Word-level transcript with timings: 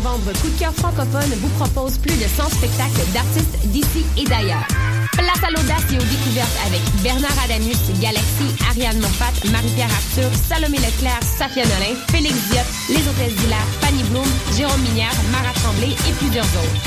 novembre, 0.00 0.32
Coup 0.40 0.48
de 0.48 0.58
cœur 0.58 0.72
francophone 0.72 1.30
vous 1.40 1.48
propose 1.60 1.98
plus 1.98 2.16
de 2.16 2.24
100 2.24 2.48
spectacles 2.48 3.04
d'artistes 3.12 3.58
d'ici 3.66 4.04
et 4.16 4.24
d'ailleurs. 4.24 4.66
Place 5.12 5.42
à 5.44 5.50
l'audace 5.50 5.84
et 5.92 5.96
aux 5.96 6.08
découvertes 6.08 6.58
avec 6.66 6.80
Bernard 7.02 7.36
Adamus, 7.44 7.76
Galaxy, 8.00 8.48
Ariane 8.70 8.98
Moffat, 9.00 9.32
Marie-Pierre 9.52 9.90
Arthur, 9.92 10.30
Salomé 10.48 10.78
Leclerc, 10.78 11.20
Safia 11.22 11.64
Nolin, 11.64 11.96
Félix 12.10 12.34
Diop, 12.48 12.66
Les 12.88 13.04
Hôtesses 13.08 13.36
d'Hilaire, 13.40 13.68
Fanny 13.80 14.02
Bloom, 14.04 14.28
Jérôme 14.56 14.80
Minière, 14.80 15.14
Mara 15.32 15.52
Tremblay 15.54 15.92
et 16.08 16.12
plusieurs 16.18 16.48
autres. 16.48 16.80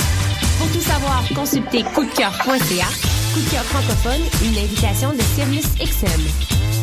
Pour 0.58 0.72
tout 0.72 0.82
savoir, 0.82 1.24
consultez 1.36 1.84
coupdecoeur.ca. 1.94 2.90
Coup 3.34 3.42
de 3.42 3.50
cœur 3.50 3.66
francophone, 3.66 4.22
une 4.44 4.58
invitation 4.58 5.12
de 5.14 5.22
Sirius 5.36 5.68
XM. 5.78 6.83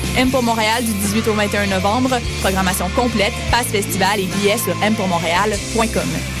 M 0.17 0.29
pour 0.29 0.43
Montréal 0.43 0.83
du 0.83 0.93
18 0.93 1.27
au 1.27 1.33
21 1.33 1.67
novembre. 1.67 2.19
Programmation 2.41 2.89
complète, 2.95 3.33
passe 3.49 3.67
festival 3.67 4.19
et 4.19 4.25
billets 4.25 4.57
sur 4.57 4.75
mpourmontréal.com. 4.77 6.40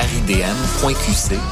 aridm.qc.ca. 0.00 1.42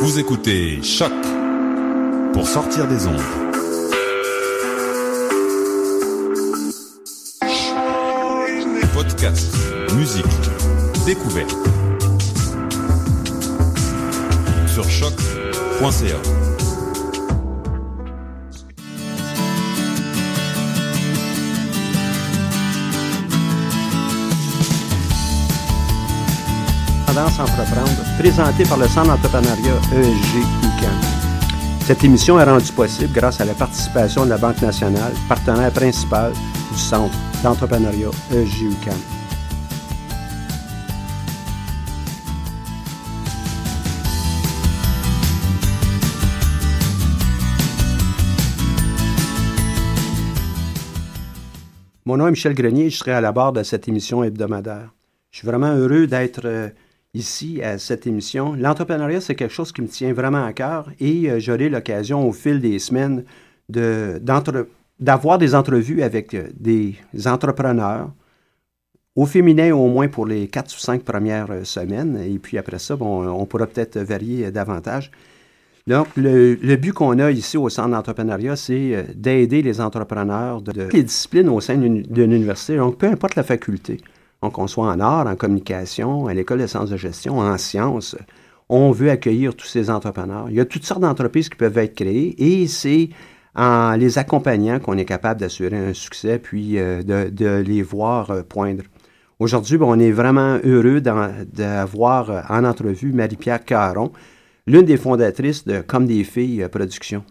Vous 0.00 0.18
écoutez 0.18 0.82
Choc 0.82 1.12
pour 2.32 2.48
sortir 2.48 2.88
des 2.88 3.06
ondes. 3.06 3.20
Podcast, 8.94 9.54
musique, 9.96 10.24
découverte. 11.04 11.54
Sur 14.66 14.88
choc.ca. 14.88 16.43
Entreprendre, 27.16 28.02
présenté 28.18 28.64
par 28.64 28.76
le 28.76 28.88
Centre 28.88 29.06
d'entrepreneuriat 29.06 29.76
ESG 29.92 30.36
UQAM. 30.64 31.00
Cette 31.86 32.02
émission 32.02 32.40
est 32.40 32.44
rendue 32.44 32.72
possible 32.72 33.12
grâce 33.12 33.40
à 33.40 33.44
la 33.44 33.54
participation 33.54 34.24
de 34.24 34.30
la 34.30 34.36
Banque 34.36 34.60
nationale, 34.60 35.12
partenaire 35.28 35.70
principal 35.70 36.32
du 36.32 36.76
Centre 36.78 37.14
d'entrepreneuriat 37.44 38.08
ESG 38.32 38.62
UQAM. 38.62 38.98
Mon 52.06 52.16
nom 52.16 52.26
est 52.26 52.32
Michel 52.32 52.54
Grenier, 52.54 52.90
je 52.90 52.96
serai 52.96 53.12
à 53.12 53.20
la 53.20 53.30
barre 53.30 53.52
de 53.52 53.62
cette 53.62 53.86
émission 53.86 54.24
hebdomadaire. 54.24 54.90
Je 55.30 55.38
suis 55.38 55.46
vraiment 55.46 55.74
heureux 55.74 56.08
d'être 56.08 56.42
euh, 56.44 56.70
ici 57.14 57.62
à 57.62 57.78
cette 57.78 58.06
émission. 58.06 58.54
L'entrepreneuriat, 58.54 59.20
c'est 59.20 59.34
quelque 59.34 59.54
chose 59.54 59.72
qui 59.72 59.82
me 59.82 59.88
tient 59.88 60.12
vraiment 60.12 60.44
à 60.44 60.52
cœur 60.52 60.90
et 61.00 61.30
euh, 61.30 61.38
j'aurai 61.38 61.68
l'occasion 61.68 62.28
au 62.28 62.32
fil 62.32 62.60
des 62.60 62.78
semaines 62.78 63.24
d'avoir 63.68 65.38
des 65.38 65.54
entrevues 65.54 66.02
avec 66.02 66.34
euh, 66.34 66.48
des 66.58 66.96
entrepreneurs, 67.26 68.10
au 69.16 69.26
féminin 69.26 69.72
au 69.72 69.86
moins 69.86 70.08
pour 70.08 70.26
les 70.26 70.48
quatre 70.48 70.74
ou 70.74 70.78
cinq 70.78 71.04
premières 71.04 71.50
euh, 71.50 71.64
semaines. 71.64 72.20
Et 72.26 72.38
puis 72.38 72.58
après 72.58 72.80
ça, 72.80 72.96
bon, 72.96 73.26
on 73.26 73.46
pourra 73.46 73.66
peut-être 73.66 73.98
varier 73.98 74.50
davantage. 74.50 75.10
Donc, 75.86 76.08
le, 76.16 76.76
but 76.76 76.92
qu'on 76.92 77.18
a 77.18 77.30
ici 77.30 77.58
au 77.58 77.68
Centre 77.68 77.90
d'entrepreneuriat, 77.90 78.56
c'est 78.56 79.06
d'aider 79.14 79.60
les 79.60 79.82
entrepreneurs 79.82 80.62
de, 80.62 80.72
de 80.72 80.82
toutes 80.84 80.94
les 80.94 81.02
disciplines 81.02 81.50
au 81.50 81.60
sein 81.60 81.76
d'une 81.76 82.32
université, 82.32 82.78
donc 82.78 82.96
peu 82.96 83.06
importe 83.06 83.34
la 83.34 83.42
faculté. 83.42 84.00
Donc, 84.44 84.52
qu'on 84.52 84.66
soit 84.66 84.88
en 84.88 85.00
art, 85.00 85.26
en 85.26 85.36
communication, 85.36 86.26
à 86.26 86.34
l'école 86.34 86.60
de 86.60 86.66
sciences 86.66 86.90
de 86.90 86.98
gestion, 86.98 87.38
en 87.38 87.56
sciences, 87.56 88.14
on 88.68 88.90
veut 88.90 89.08
accueillir 89.10 89.54
tous 89.56 89.66
ces 89.66 89.88
entrepreneurs. 89.88 90.48
Il 90.50 90.56
y 90.56 90.60
a 90.60 90.66
toutes 90.66 90.84
sortes 90.84 91.00
d'entreprises 91.00 91.48
qui 91.48 91.56
peuvent 91.56 91.78
être 91.78 91.94
créées 91.94 92.34
et 92.36 92.66
c'est 92.66 93.08
en 93.56 93.92
les 93.96 94.18
accompagnant 94.18 94.80
qu'on 94.80 94.98
est 94.98 95.06
capable 95.06 95.40
d'assurer 95.40 95.78
un 95.78 95.94
succès 95.94 96.38
puis 96.38 96.78
euh, 96.78 97.02
de, 97.02 97.30
de 97.30 97.62
les 97.66 97.80
voir 97.80 98.30
euh, 98.30 98.42
poindre. 98.42 98.82
Aujourd'hui, 99.38 99.78
ben, 99.78 99.86
on 99.88 99.98
est 99.98 100.10
vraiment 100.12 100.58
heureux 100.62 101.00
d'avoir 101.00 102.30
euh, 102.30 102.40
en 102.50 102.64
entrevue 102.64 103.12
Marie-Pierre 103.12 103.64
Caron, 103.64 104.12
l'une 104.66 104.82
des 104.84 104.98
fondatrices 104.98 105.64
de 105.64 105.80
Comme 105.80 106.06
des 106.06 106.22
filles 106.22 106.68
Productions. 106.70 107.24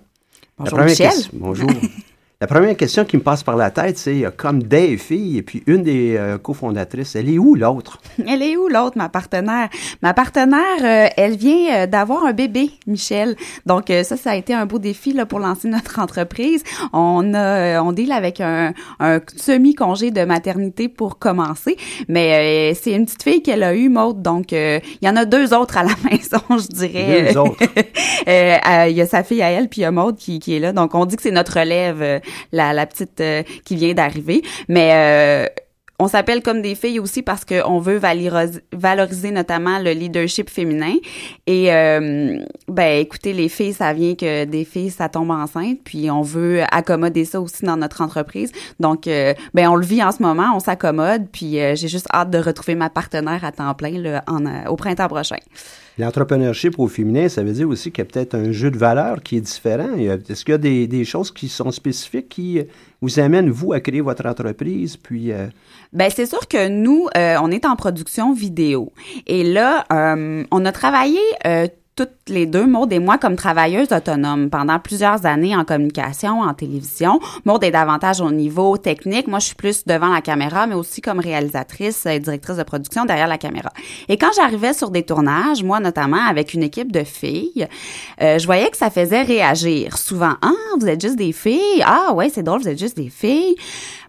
Bonjour, 0.57 0.79
Michel. 0.79 1.09
question- 1.11 1.29
bonjour. 1.33 1.69
La 2.43 2.47
première 2.47 2.75
question 2.75 3.05
qui 3.05 3.15
me 3.15 3.21
passe 3.21 3.41
par 3.41 3.55
la 3.55 3.71
tête, 3.71 3.97
c'est 3.97 4.25
comme 4.35 4.63
des 4.63 4.97
filles, 4.97 5.37
et 5.37 5.43
puis 5.43 5.63
une 5.65 5.81
des 5.81 6.17
euh, 6.17 6.37
cofondatrices, 6.37 7.15
elle 7.15 7.29
est 7.29 7.37
où 7.37 7.55
l'autre? 7.55 8.01
Elle 8.27 8.41
est 8.41 8.57
où 8.57 8.67
l'autre, 8.67 8.97
ma 8.97 9.07
partenaire? 9.07 9.69
Ma 10.01 10.13
partenaire, 10.13 10.59
euh, 10.83 11.07
elle 11.15 11.37
vient 11.37 11.73
euh, 11.73 11.87
d'avoir 11.87 12.25
un 12.25 12.33
bébé, 12.33 12.71
Michel. 12.85 13.37
Donc 13.65 13.85
ça, 13.87 14.17
ça 14.17 14.31
a 14.31 14.35
été 14.35 14.53
un 14.53 14.65
beau 14.65 14.77
défi 14.77 15.13
là, 15.13 15.25
pour 15.25 15.39
lancer 15.39 15.69
notre 15.69 15.99
entreprise. 16.01 16.63
On 16.91 17.33
a, 17.33 17.81
on 17.81 17.93
deal 17.93 18.11
avec 18.11 18.41
un, 18.41 18.73
un 18.99 19.21
semi-congé 19.37 20.11
de 20.11 20.25
maternité 20.25 20.89
pour 20.89 21.19
commencer, 21.19 21.77
mais 22.09 22.73
euh, 22.73 22.77
c'est 22.77 22.91
une 22.91 23.05
petite 23.05 23.23
fille 23.23 23.41
qu'elle 23.41 23.63
a 23.63 23.73
eue, 23.73 23.87
Maude. 23.87 24.21
Donc 24.21 24.51
euh, 24.51 24.81
il 25.01 25.07
y 25.07 25.09
en 25.09 25.15
a 25.15 25.23
deux 25.23 25.53
autres 25.53 25.77
à 25.77 25.83
la 25.83 25.95
maison, 26.11 26.41
je 26.49 26.67
dirais. 26.67 27.31
Deux 27.31 27.39
autres. 27.39 27.63
Il 28.27 28.97
y 28.97 29.01
a 29.01 29.05
sa 29.05 29.23
fille 29.23 29.41
à 29.41 29.49
elle, 29.49 29.69
puis 29.69 29.81
il 29.81 29.83
y 29.83 29.87
a 29.87 29.91
Maude 29.91 30.17
qui, 30.17 30.39
qui 30.39 30.55
est 30.55 30.59
là. 30.59 30.73
Donc, 30.73 30.93
on 30.93 31.05
dit 31.05 31.15
que 31.15 31.21
c'est 31.21 31.31
notre 31.31 31.59
relève, 31.59 32.21
la, 32.51 32.73
la 32.73 32.85
petite 32.85 33.21
euh, 33.21 33.43
qui 33.65 33.75
vient 33.75 33.93
d'arriver. 33.93 34.41
Mais 34.67 34.91
euh, 34.93 35.47
on 35.99 36.07
s'appelle 36.07 36.41
comme 36.41 36.61
des 36.61 36.73
filles 36.73 36.99
aussi 36.99 37.21
parce 37.21 37.45
qu'on 37.45 37.79
veut 37.79 37.97
valoriser, 37.97 39.31
notamment 39.31 39.77
le 39.77 39.91
leadership 39.91 40.49
féminin. 40.49 40.95
Et, 41.45 41.71
euh, 41.71 42.39
ben, 42.67 42.99
écoutez, 42.99 43.31
les 43.31 43.47
filles, 43.47 43.73
ça 43.73 43.93
vient 43.93 44.15
que 44.15 44.45
des 44.45 44.65
filles, 44.65 44.89
ça 44.89 45.07
tombe 45.07 45.29
enceinte. 45.29 45.79
Puis, 45.83 46.09
on 46.09 46.21
veut 46.21 46.61
accommoder 46.71 47.25
ça 47.25 47.39
aussi 47.39 47.63
dans 47.63 47.77
notre 47.77 48.01
entreprise. 48.01 48.51
Donc, 48.79 49.07
euh, 49.07 49.33
ben, 49.53 49.69
on 49.69 49.75
le 49.75 49.85
vit 49.85 50.03
en 50.03 50.11
ce 50.11 50.23
moment, 50.23 50.51
on 50.55 50.59
s'accommode. 50.59 51.27
Puis, 51.31 51.59
euh, 51.59 51.75
j'ai 51.75 51.87
juste 51.87 52.07
hâte 52.11 52.31
de 52.31 52.39
retrouver 52.39 52.73
ma 52.73 52.89
partenaire 52.89 53.45
à 53.45 53.51
temps 53.51 53.73
plein 53.75 53.91
là, 53.91 54.23
en, 54.27 54.45
euh, 54.45 54.69
au 54.69 54.75
printemps 54.75 55.07
prochain. 55.07 55.37
L'entrepreneurship 55.99 56.79
au 56.79 56.87
féminin, 56.87 57.29
ça 57.29 57.43
veut 57.43 57.51
dire 57.51 57.69
aussi 57.69 57.91
qu'il 57.91 58.03
y 58.03 58.07
a 58.07 58.11
peut-être 58.11 58.33
un 58.33 58.51
jeu 58.51 58.71
de 58.71 58.77
valeur 58.79 59.21
qui 59.21 59.37
est 59.37 59.41
différent. 59.41 59.93
Est-ce 59.95 60.43
qu'il 60.43 60.53
y 60.53 60.83
a 60.83 60.87
des 60.87 61.05
choses 61.05 61.29
qui 61.29 61.49
sont 61.49 61.69
spécifiques 61.69 62.29
qui 62.29 62.63
vous 63.03 63.19
amène, 63.19 63.49
vous, 63.49 63.73
à 63.73 63.79
créer 63.81 64.01
votre 64.01 64.25
entreprise, 64.25 64.95
puis... 64.97 65.31
euh, 65.31 65.47
Ben 65.91 66.09
c'est 66.09 66.25
sûr 66.25 66.47
que 66.47 66.69
nous, 66.69 67.07
euh, 67.17 67.35
on 67.41 67.51
est 67.51 67.65
en 67.65 67.75
production 67.75 68.33
vidéo. 68.33 68.93
Et 69.27 69.43
là, 69.43 69.85
euh, 69.91 70.43
on 70.51 70.65
a 70.65 70.71
travaillé 70.71 71.19
euh, 71.45 71.67
toutes 71.95 72.09
les 72.27 72.45
deux, 72.45 72.65
Maud 72.65 72.91
et 72.91 72.99
moi, 72.99 73.17
comme 73.17 73.35
travailleuses 73.35 73.91
autonomes 73.91 74.49
pendant 74.49 74.79
plusieurs 74.79 75.25
années 75.25 75.55
en 75.55 75.63
communication, 75.63 76.41
en 76.41 76.53
télévision. 76.53 77.19
Maud 77.45 77.63
est 77.63 77.71
davantage 77.71 78.21
au 78.21 78.31
niveau 78.31 78.77
technique. 78.77 79.27
Moi, 79.27 79.39
je 79.39 79.47
suis 79.47 79.55
plus 79.55 79.85
devant 79.85 80.07
la 80.07 80.21
caméra, 80.21 80.65
mais 80.65 80.75
aussi 80.75 81.01
comme 81.01 81.19
réalisatrice 81.19 82.05
et 82.05 82.19
directrice 82.19 82.57
de 82.57 82.63
production 82.63 83.05
derrière 83.05 83.27
la 83.27 83.37
caméra. 83.37 83.71
Et 84.09 84.17
quand 84.17 84.31
j'arrivais 84.35 84.73
sur 84.73 84.89
des 84.89 85.03
tournages, 85.03 85.63
moi 85.63 85.79
notamment, 85.79 86.25
avec 86.25 86.53
une 86.53 86.63
équipe 86.63 86.91
de 86.91 87.03
filles, 87.03 87.67
euh, 88.21 88.39
je 88.39 88.45
voyais 88.45 88.69
que 88.69 88.77
ça 88.77 88.89
faisait 88.89 89.21
réagir. 89.21 89.97
Souvent, 89.97 90.33
«Ah, 90.41 90.51
vous 90.79 90.87
êtes 90.87 91.01
juste 91.01 91.17
des 91.17 91.31
filles. 91.31 91.83
Ah, 91.85 92.13
ouais, 92.13 92.29
c'est 92.29 92.43
drôle, 92.43 92.61
vous 92.61 92.69
êtes 92.69 92.79
juste 92.79 92.97
des 92.97 93.09
filles.» 93.09 93.55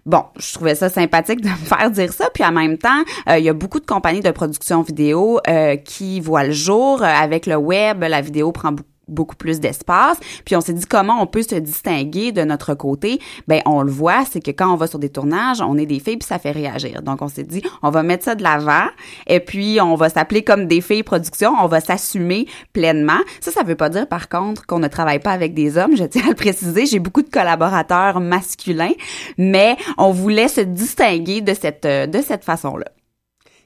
Bon, 0.05 0.23
je 0.37 0.53
trouvais 0.53 0.75
ça 0.75 0.89
sympathique 0.89 1.41
de 1.41 1.49
me 1.49 1.55
faire 1.55 1.89
dire 1.89 2.13
ça. 2.13 2.29
Puis 2.33 2.43
en 2.43 2.51
même 2.51 2.77
temps, 2.77 3.03
euh, 3.27 3.39
il 3.39 3.45
y 3.45 3.49
a 3.49 3.53
beaucoup 3.53 3.79
de 3.79 3.85
compagnies 3.85 4.21
de 4.21 4.31
production 4.31 4.83
vidéo 4.83 5.39
euh, 5.47 5.77
qui 5.77 6.19
voient 6.19 6.43
le 6.43 6.51
jour. 6.51 7.01
Euh, 7.01 7.05
avec 7.05 7.47
le 7.47 7.55
web, 7.55 8.03
la 8.03 8.21
vidéo 8.21 8.51
prend 8.51 8.71
beaucoup 8.71 8.89
beaucoup 9.07 9.35
plus 9.35 9.59
d'espace. 9.59 10.17
Puis 10.45 10.55
on 10.55 10.61
s'est 10.61 10.73
dit 10.73 10.85
comment 10.85 11.21
on 11.21 11.27
peut 11.27 11.43
se 11.43 11.55
distinguer 11.55 12.31
de 12.31 12.43
notre 12.43 12.73
côté. 12.73 13.19
Ben 13.47 13.61
on 13.65 13.81
le 13.81 13.91
voit, 13.91 14.25
c'est 14.29 14.41
que 14.41 14.51
quand 14.51 14.71
on 14.73 14.75
va 14.75 14.87
sur 14.87 14.99
des 14.99 15.09
tournages, 15.09 15.61
on 15.61 15.77
est 15.77 15.85
des 15.85 15.99
filles 15.99 16.17
puis 16.17 16.27
ça 16.27 16.39
fait 16.39 16.51
réagir. 16.51 17.01
Donc 17.01 17.21
on 17.21 17.27
s'est 17.27 17.43
dit 17.43 17.61
on 17.81 17.89
va 17.89 18.03
mettre 18.03 18.23
ça 18.23 18.35
de 18.35 18.43
l'avant 18.43 18.87
et 19.27 19.39
puis 19.39 19.79
on 19.81 19.95
va 19.95 20.09
s'appeler 20.09 20.43
comme 20.43 20.67
des 20.67 20.81
filles 20.81 21.03
production, 21.03 21.53
on 21.61 21.67
va 21.67 21.81
s'assumer 21.81 22.47
pleinement. 22.73 23.19
Ça 23.41 23.51
ça 23.51 23.63
veut 23.63 23.75
pas 23.75 23.89
dire 23.89 24.07
par 24.07 24.29
contre 24.29 24.65
qu'on 24.65 24.79
ne 24.79 24.87
travaille 24.87 25.19
pas 25.19 25.31
avec 25.31 25.53
des 25.53 25.77
hommes, 25.77 25.95
je 25.95 26.03
tiens 26.03 26.25
à 26.25 26.29
le 26.29 26.35
préciser, 26.35 26.85
j'ai 26.85 26.99
beaucoup 26.99 27.21
de 27.21 27.29
collaborateurs 27.29 28.19
masculins, 28.19 28.93
mais 29.37 29.77
on 29.97 30.11
voulait 30.11 30.47
se 30.47 30.61
distinguer 30.61 31.41
de 31.41 31.53
cette 31.53 31.85
de 31.85 32.21
cette 32.21 32.43
façon-là. 32.43 32.85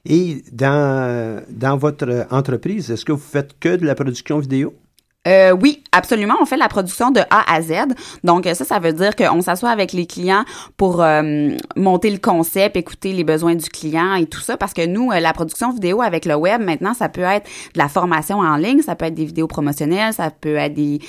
Et 0.06 0.42
dans, 0.52 1.42
dans 1.50 1.76
votre 1.76 2.26
entreprise, 2.30 2.90
est-ce 2.90 3.04
que 3.04 3.12
vous 3.12 3.18
faites 3.18 3.58
que 3.58 3.76
de 3.76 3.84
la 3.84 3.94
production 3.94 4.38
vidéo? 4.38 4.74
Euh, 5.28 5.52
oui, 5.52 5.82
absolument. 5.92 6.34
On 6.40 6.46
fait 6.46 6.56
la 6.56 6.68
production 6.68 7.10
de 7.10 7.20
A 7.28 7.52
à 7.52 7.60
Z. 7.60 7.72
Donc 8.24 8.46
ça, 8.46 8.64
ça 8.64 8.78
veut 8.78 8.94
dire 8.94 9.14
qu'on 9.14 9.42
s'assoit 9.42 9.68
avec 9.68 9.92
les 9.92 10.06
clients 10.06 10.44
pour 10.78 11.02
euh, 11.02 11.50
monter 11.76 12.10
le 12.10 12.16
concept, 12.16 12.76
écouter 12.76 13.12
les 13.12 13.24
besoins 13.24 13.54
du 13.54 13.68
client 13.68 14.14
et 14.14 14.24
tout 14.24 14.40
ça. 14.40 14.56
Parce 14.56 14.72
que 14.72 14.86
nous, 14.86 15.10
euh, 15.10 15.20
la 15.20 15.34
production 15.34 15.72
vidéo 15.72 16.00
avec 16.00 16.24
le 16.24 16.36
web, 16.36 16.62
maintenant, 16.62 16.94
ça 16.94 17.10
peut 17.10 17.20
être 17.20 17.44
de 17.74 17.78
la 17.78 17.88
formation 17.88 18.38
en 18.38 18.56
ligne, 18.56 18.80
ça 18.80 18.96
peut 18.96 19.04
être 19.04 19.14
des 19.14 19.26
vidéos 19.26 19.46
promotionnelles, 19.46 20.14
ça 20.14 20.30
peut 20.30 20.56
être 20.56 20.72
des 20.72 21.00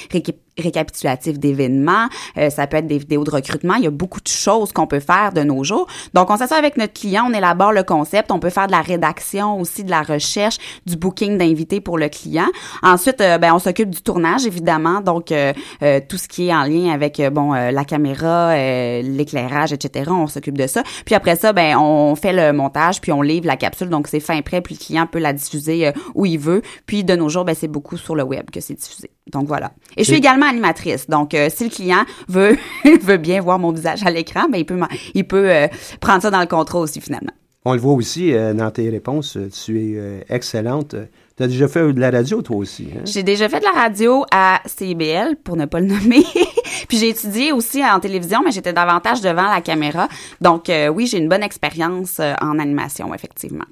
récap- 0.61 0.81
récapitulatifs 0.81 1.39
d'événements, 1.39 2.07
euh, 2.37 2.49
ça 2.49 2.67
peut 2.67 2.77
être 2.77 2.87
des 2.87 2.97
vidéos 2.97 3.23
de 3.23 3.31
recrutement. 3.31 3.75
Il 3.75 3.83
y 3.83 3.87
a 3.87 3.91
beaucoup 3.91 4.21
de 4.21 4.27
choses 4.27 4.71
qu'on 4.71 4.87
peut 4.87 4.99
faire 4.99 5.31
de 5.33 5.41
nos 5.43 5.63
jours. 5.63 5.87
Donc, 6.13 6.29
on 6.29 6.37
s'assoit 6.37 6.57
avec 6.57 6.77
notre 6.77 6.93
client, 6.93 7.25
on 7.29 7.33
élabore 7.33 7.71
le 7.71 7.83
concept, 7.83 8.31
on 8.31 8.39
peut 8.39 8.49
faire 8.49 8.67
de 8.67 8.71
la 8.71 8.81
rédaction 8.81 9.59
aussi, 9.59 9.83
de 9.83 9.91
la 9.91 10.01
recherche, 10.01 10.57
du 10.85 10.95
booking 10.95 11.37
d'invités 11.37 11.81
pour 11.81 11.97
le 11.97 12.09
client. 12.09 12.47
Ensuite, 12.81 13.21
euh, 13.21 13.37
ben, 13.37 13.53
on 13.53 13.59
s'occupe 13.59 13.89
du 13.89 14.01
tournage, 14.01 14.45
évidemment. 14.45 15.01
Donc, 15.01 15.31
euh, 15.31 15.53
euh, 15.83 15.99
tout 16.07 16.17
ce 16.17 16.27
qui 16.27 16.47
est 16.47 16.53
en 16.53 16.63
lien 16.63 16.91
avec, 16.91 17.19
euh, 17.19 17.29
bon, 17.29 17.51
la 17.53 17.85
caméra, 17.85 18.55
l'éclairage, 19.01 19.73
etc. 19.73 20.09
On 20.11 20.27
s'occupe 20.27 20.57
de 20.57 20.67
ça. 20.67 20.83
Puis 21.05 21.15
après 21.15 21.35
ça, 21.35 21.53
ben, 21.53 21.77
on 21.77 22.15
fait 22.15 22.33
le 22.33 22.53
montage, 22.53 23.01
puis 23.01 23.11
on 23.11 23.21
livre 23.21 23.47
la 23.47 23.57
capsule. 23.57 23.89
Donc, 23.89 24.07
c'est 24.07 24.19
fin 24.19 24.41
prêt, 24.41 24.61
puis 24.61 24.75
le 24.79 24.83
client 24.85 25.07
peut 25.07 25.19
la 25.19 25.33
diffuser 25.33 25.91
où 26.15 26.25
il 26.25 26.39
veut. 26.39 26.61
Puis 26.85 27.03
de 27.03 27.15
nos 27.15 27.29
jours, 27.29 27.45
ben, 27.45 27.55
c'est 27.55 27.67
beaucoup 27.67 27.97
sur 27.97 28.15
le 28.15 28.23
web 28.23 28.49
que 28.51 28.59
c'est 28.59 28.73
diffusé. 28.73 29.11
Donc, 29.31 29.47
voilà. 29.47 29.71
Et 29.97 30.03
je 30.03 30.09
suis 30.09 30.17
également 30.17 30.45
animatrice. 30.45 31.09
Donc, 31.09 31.33
euh, 31.33 31.49
si 31.53 31.65
le 31.65 31.69
client 31.69 32.03
veut 32.27 32.57
veut 33.01 33.17
bien 33.17 33.41
voir 33.41 33.59
mon 33.59 33.71
visage 33.71 34.03
à 34.05 34.11
l'écran, 34.11 34.47
ben, 34.49 34.57
il 34.57 34.65
peut, 34.65 34.79
il 35.13 35.27
peut 35.27 35.49
euh, 35.49 35.67
prendre 35.99 36.21
ça 36.21 36.31
dans 36.31 36.39
le 36.39 36.47
contrat 36.47 36.79
aussi, 36.79 37.01
finalement. 37.01 37.31
On 37.63 37.73
le 37.73 37.79
voit 37.79 37.93
aussi 37.93 38.33
euh, 38.33 38.53
dans 38.53 38.71
tes 38.71 38.89
réponses, 38.89 39.37
tu 39.63 39.79
es 39.79 40.25
excellente. 40.29 40.95
Tu 41.37 41.43
as 41.43 41.47
déjà 41.47 41.67
fait 41.67 41.93
de 41.93 41.99
la 41.99 42.09
radio, 42.09 42.41
toi 42.41 42.57
aussi. 42.57 42.87
Hein? 42.91 43.01
J'ai 43.05 43.23
déjà 43.23 43.49
fait 43.49 43.59
de 43.59 43.65
la 43.65 43.79
radio 43.79 44.25
à 44.31 44.61
CBL, 44.65 45.37
pour 45.43 45.55
ne 45.55 45.65
pas 45.65 45.79
le 45.79 45.87
nommer. 45.87 46.23
Puis 46.87 46.97
j'ai 46.97 47.09
étudié 47.09 47.51
aussi 47.51 47.83
en 47.85 47.99
télévision, 47.99 48.41
mais 48.43 48.51
j'étais 48.51 48.73
davantage 48.73 49.21
devant 49.21 49.49
la 49.49 49.61
caméra. 49.61 50.07
Donc 50.41 50.71
oui, 50.93 51.07
j'ai 51.07 51.19
une 51.19 51.29
bonne 51.29 51.43
expérience 51.43 52.19
en 52.19 52.59
animation, 52.59 53.13
effectivement. 53.13 53.65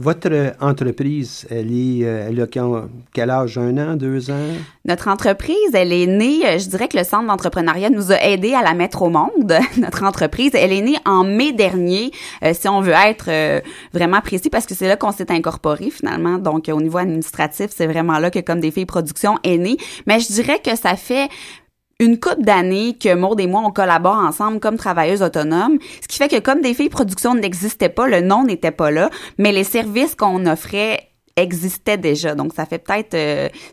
Votre 0.00 0.54
entreprise, 0.60 1.44
elle, 1.50 1.72
est, 1.72 2.04
euh, 2.04 2.28
elle 2.28 2.40
a 2.40 2.46
quel 3.12 3.30
âge? 3.30 3.58
Un 3.58 3.76
an, 3.78 3.96
deux 3.96 4.30
ans? 4.30 4.54
Notre 4.84 5.08
entreprise, 5.08 5.56
elle 5.74 5.92
est 5.92 6.06
née, 6.06 6.46
euh, 6.46 6.56
je 6.56 6.68
dirais 6.68 6.86
que 6.86 6.96
le 6.96 7.02
Centre 7.02 7.26
d'entrepreneuriat 7.26 7.90
nous 7.90 8.12
a 8.12 8.22
aidé 8.22 8.54
à 8.54 8.62
la 8.62 8.74
mettre 8.74 9.02
au 9.02 9.10
monde. 9.10 9.58
Notre 9.76 10.04
entreprise, 10.04 10.52
elle 10.54 10.72
est 10.72 10.82
née 10.82 10.98
en 11.04 11.24
mai 11.24 11.50
dernier, 11.50 12.12
euh, 12.44 12.52
si 12.54 12.68
on 12.68 12.80
veut 12.80 12.92
être 12.92 13.60
vraiment 13.92 14.20
précis, 14.20 14.50
parce 14.50 14.66
que 14.66 14.76
c'est 14.76 14.86
là 14.86 14.94
qu'on 14.94 15.10
s'est 15.10 15.32
incorporé 15.32 15.90
finalement. 15.90 16.38
Donc, 16.38 16.70
au 16.72 16.80
niveau 16.80 16.98
administratif, 16.98 17.72
c'est 17.74 17.88
vraiment 17.88 18.20
là 18.20 18.30
que 18.30 18.38
Comme 18.38 18.60
des 18.60 18.70
filles 18.70 18.86
production 18.86 19.34
est 19.42 19.58
née. 19.58 19.78
Mais 20.06 20.20
je 20.20 20.28
dirais 20.28 20.60
que 20.64 20.76
ça 20.76 20.94
fait 20.94 21.28
une 22.00 22.20
couple 22.20 22.42
d'années 22.42 22.96
que 22.96 23.12
Maud 23.14 23.40
et 23.40 23.46
moi, 23.48 23.62
on 23.64 23.70
collabore 23.72 24.18
ensemble 24.18 24.60
comme 24.60 24.76
travailleuses 24.76 25.22
autonomes, 25.22 25.78
ce 26.00 26.06
qui 26.06 26.16
fait 26.18 26.28
que 26.28 26.38
comme 26.38 26.60
des 26.60 26.72
filles 26.74 26.88
production 26.90 27.34
n'existait 27.34 27.88
pas, 27.88 28.06
le 28.06 28.20
nom 28.20 28.44
n'était 28.44 28.70
pas 28.70 28.90
là, 28.92 29.10
mais 29.36 29.50
les 29.50 29.64
services 29.64 30.14
qu'on 30.14 30.46
offrait 30.46 31.00
existaient 31.36 31.98
déjà. 31.98 32.34
Donc, 32.36 32.52
ça 32.54 32.66
fait 32.66 32.78
peut-être 32.78 33.16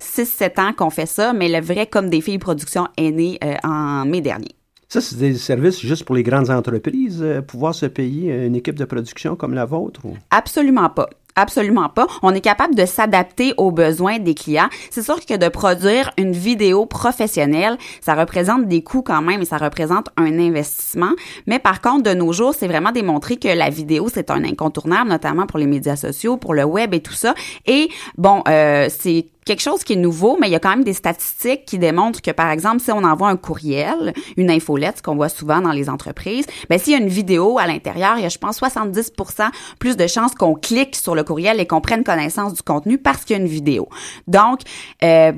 6-7 0.02 0.60
ans 0.60 0.74
qu'on 0.74 0.90
fait 0.90 1.06
ça, 1.06 1.34
mais 1.34 1.50
le 1.50 1.64
vrai 1.64 1.86
comme 1.86 2.10
des 2.10 2.22
filles 2.22 2.40
production 2.40 2.88
est 2.98 3.12
né 3.12 3.38
euh, 3.44 3.56
en 3.64 4.06
mai 4.06 4.22
dernier. 4.22 4.50
Ça, 4.88 5.02
c'est 5.02 5.18
des 5.18 5.36
services 5.36 5.80
juste 5.82 6.04
pour 6.06 6.16
les 6.16 6.24
grandes 6.24 6.50
entreprises, 6.50 7.20
euh, 7.22 7.42
pouvoir 7.42 7.74
se 7.76 7.86
payer 7.88 8.46
une 8.46 8.56
équipe 8.56 8.76
de 8.76 8.86
production 8.86 9.36
comme 9.36 9.54
la 9.54 9.66
vôtre? 9.66 10.02
ou- 10.06 10.16
Absolument 10.32 10.90
pas. 10.90 11.10
Absolument 11.38 11.90
pas. 11.90 12.08
On 12.24 12.34
est 12.34 12.42
capable 12.42 12.76
de 12.76 12.86
s'adapter 12.86 13.54
aux 13.58 13.72
besoins 13.72 14.20
des 14.20 14.34
clients. 14.34 14.70
C'est 14.90 15.04
sûr 15.04 15.26
que 15.26 15.36
de 15.36 15.50
produire 15.50 16.12
une 16.18 16.32
vidéo 16.32 16.86
professionnelle, 16.86 17.78
ça 18.00 18.14
représente 18.14 18.68
des 18.68 18.84
coûts 18.84 19.02
quand 19.02 19.22
même 19.22 19.42
et 19.42 19.46
ça 19.46 19.58
représente 19.58 20.08
un 20.16 20.40
investissement. 20.40 21.12
Mais 21.46 21.60
par 21.60 21.82
contre, 21.82 22.04
de 22.04 22.14
nos 22.14 22.32
jours, 22.32 22.54
c'est 22.58 22.68
vraiment 22.68 22.94
démontré 22.94 23.36
que 23.36 23.50
la 23.50 23.70
vidéo, 23.70 24.08
c'est 24.12 24.32
un 24.32 24.46
incontournable, 24.46 25.10
notamment 25.10 25.46
pour 25.46 25.60
les 25.60 25.68
médias 25.68 25.98
sociaux, 25.98 26.38
pour 26.38 26.54
le 26.54 26.64
web 26.64 26.94
et 26.94 27.02
tout 27.02 27.14
ça. 27.14 27.34
Et 27.66 27.90
bon, 28.18 28.42
euh, 28.48 28.88
c'est 28.90 29.28
quelque 29.46 29.62
chose 29.62 29.84
qui 29.84 29.94
est 29.94 29.98
nouveau, 29.98 30.38
mais 30.42 30.48
il 30.48 30.52
y 30.52 30.56
a 30.56 30.60
quand 30.60 30.72
même 30.72 30.84
des 30.84 30.94
statistiques 30.94 31.66
qui 31.66 31.78
démontrent 31.78 32.22
que, 32.22 32.32
par 32.32 32.50
exemple, 32.50 32.80
si 32.82 32.92
on 32.92 33.04
envoie 33.04 33.30
un 33.30 33.38
courriel, 33.38 34.14
une 34.38 34.50
infolette, 34.50 34.98
ce 34.98 35.04
qu'on 35.04 35.16
voit 35.16 35.30
souvent 35.30 35.62
dans 35.62 35.72
les 35.72 35.88
entreprises, 35.88 36.48
ben 36.70 36.80
s'il 36.80 36.94
y 36.94 36.96
a 36.96 37.00
une 37.00 37.08
vidéo 37.08 37.60
à 37.60 37.68
l'intérieur, 37.68 38.16
il 38.18 38.24
y 38.24 38.26
a, 38.26 38.30
je 38.30 38.40
pense, 38.40 38.60
70% 38.60 39.50
plus 39.80 39.96
de 39.98 40.08
chances 40.08 40.34
qu'on 40.34 40.56
clique 40.56 40.96
sur 40.96 41.14
le 41.14 41.24
courriel 41.24 41.60
et 41.60 41.68
qu'on 41.68 41.80
prenne 41.80 42.04
connaissance 42.04 42.54
du 42.54 42.64
contenu 42.64 42.98
parce 42.98 43.24
qu'il 43.24 43.38
y 43.38 43.40
a 43.40 43.42
une 43.42 43.50
vidéo. 43.50 43.88
Donc, 44.28 44.62
euh, 45.04 45.32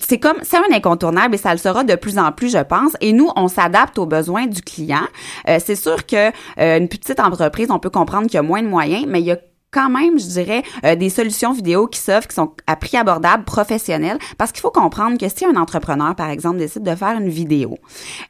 c'est 0.00 0.18
comme 0.18 0.36
c'est 0.42 0.56
un 0.56 0.72
incontournable 0.72 1.34
et 1.34 1.38
ça 1.38 1.52
le 1.52 1.58
sera 1.58 1.82
de 1.82 1.96
plus 1.96 2.18
en 2.18 2.30
plus 2.30 2.52
je 2.52 2.62
pense 2.62 2.92
et 3.00 3.12
nous 3.12 3.28
on 3.34 3.48
s'adapte 3.48 3.98
aux 3.98 4.06
besoins 4.06 4.46
du 4.46 4.62
client 4.62 5.08
Euh, 5.48 5.58
c'est 5.64 5.74
sûr 5.74 6.06
que 6.06 6.30
euh, 6.60 6.78
une 6.78 6.86
petite 6.86 7.18
entreprise 7.18 7.68
on 7.70 7.80
peut 7.80 7.90
comprendre 7.90 8.26
qu'il 8.26 8.34
y 8.34 8.38
a 8.38 8.42
moins 8.42 8.62
de 8.62 8.68
moyens 8.68 9.06
mais 9.08 9.20
il 9.20 9.26
y 9.26 9.32
a 9.32 9.38
quand 9.70 9.88
même, 9.88 10.18
je 10.18 10.26
dirais, 10.26 10.62
euh, 10.84 10.96
des 10.96 11.10
solutions 11.10 11.52
vidéo 11.52 11.86
qui 11.86 12.00
s'offrent, 12.00 12.28
qui 12.28 12.34
sont 12.34 12.52
à 12.66 12.76
prix 12.76 12.96
abordable, 12.96 13.44
professionnels, 13.44 14.18
parce 14.36 14.52
qu'il 14.52 14.60
faut 14.60 14.70
comprendre 14.70 15.16
que 15.16 15.28
si 15.28 15.44
un 15.44 15.56
entrepreneur, 15.56 16.14
par 16.14 16.30
exemple, 16.30 16.58
décide 16.58 16.82
de 16.82 16.94
faire 16.94 17.16
une 17.18 17.28
vidéo, 17.28 17.78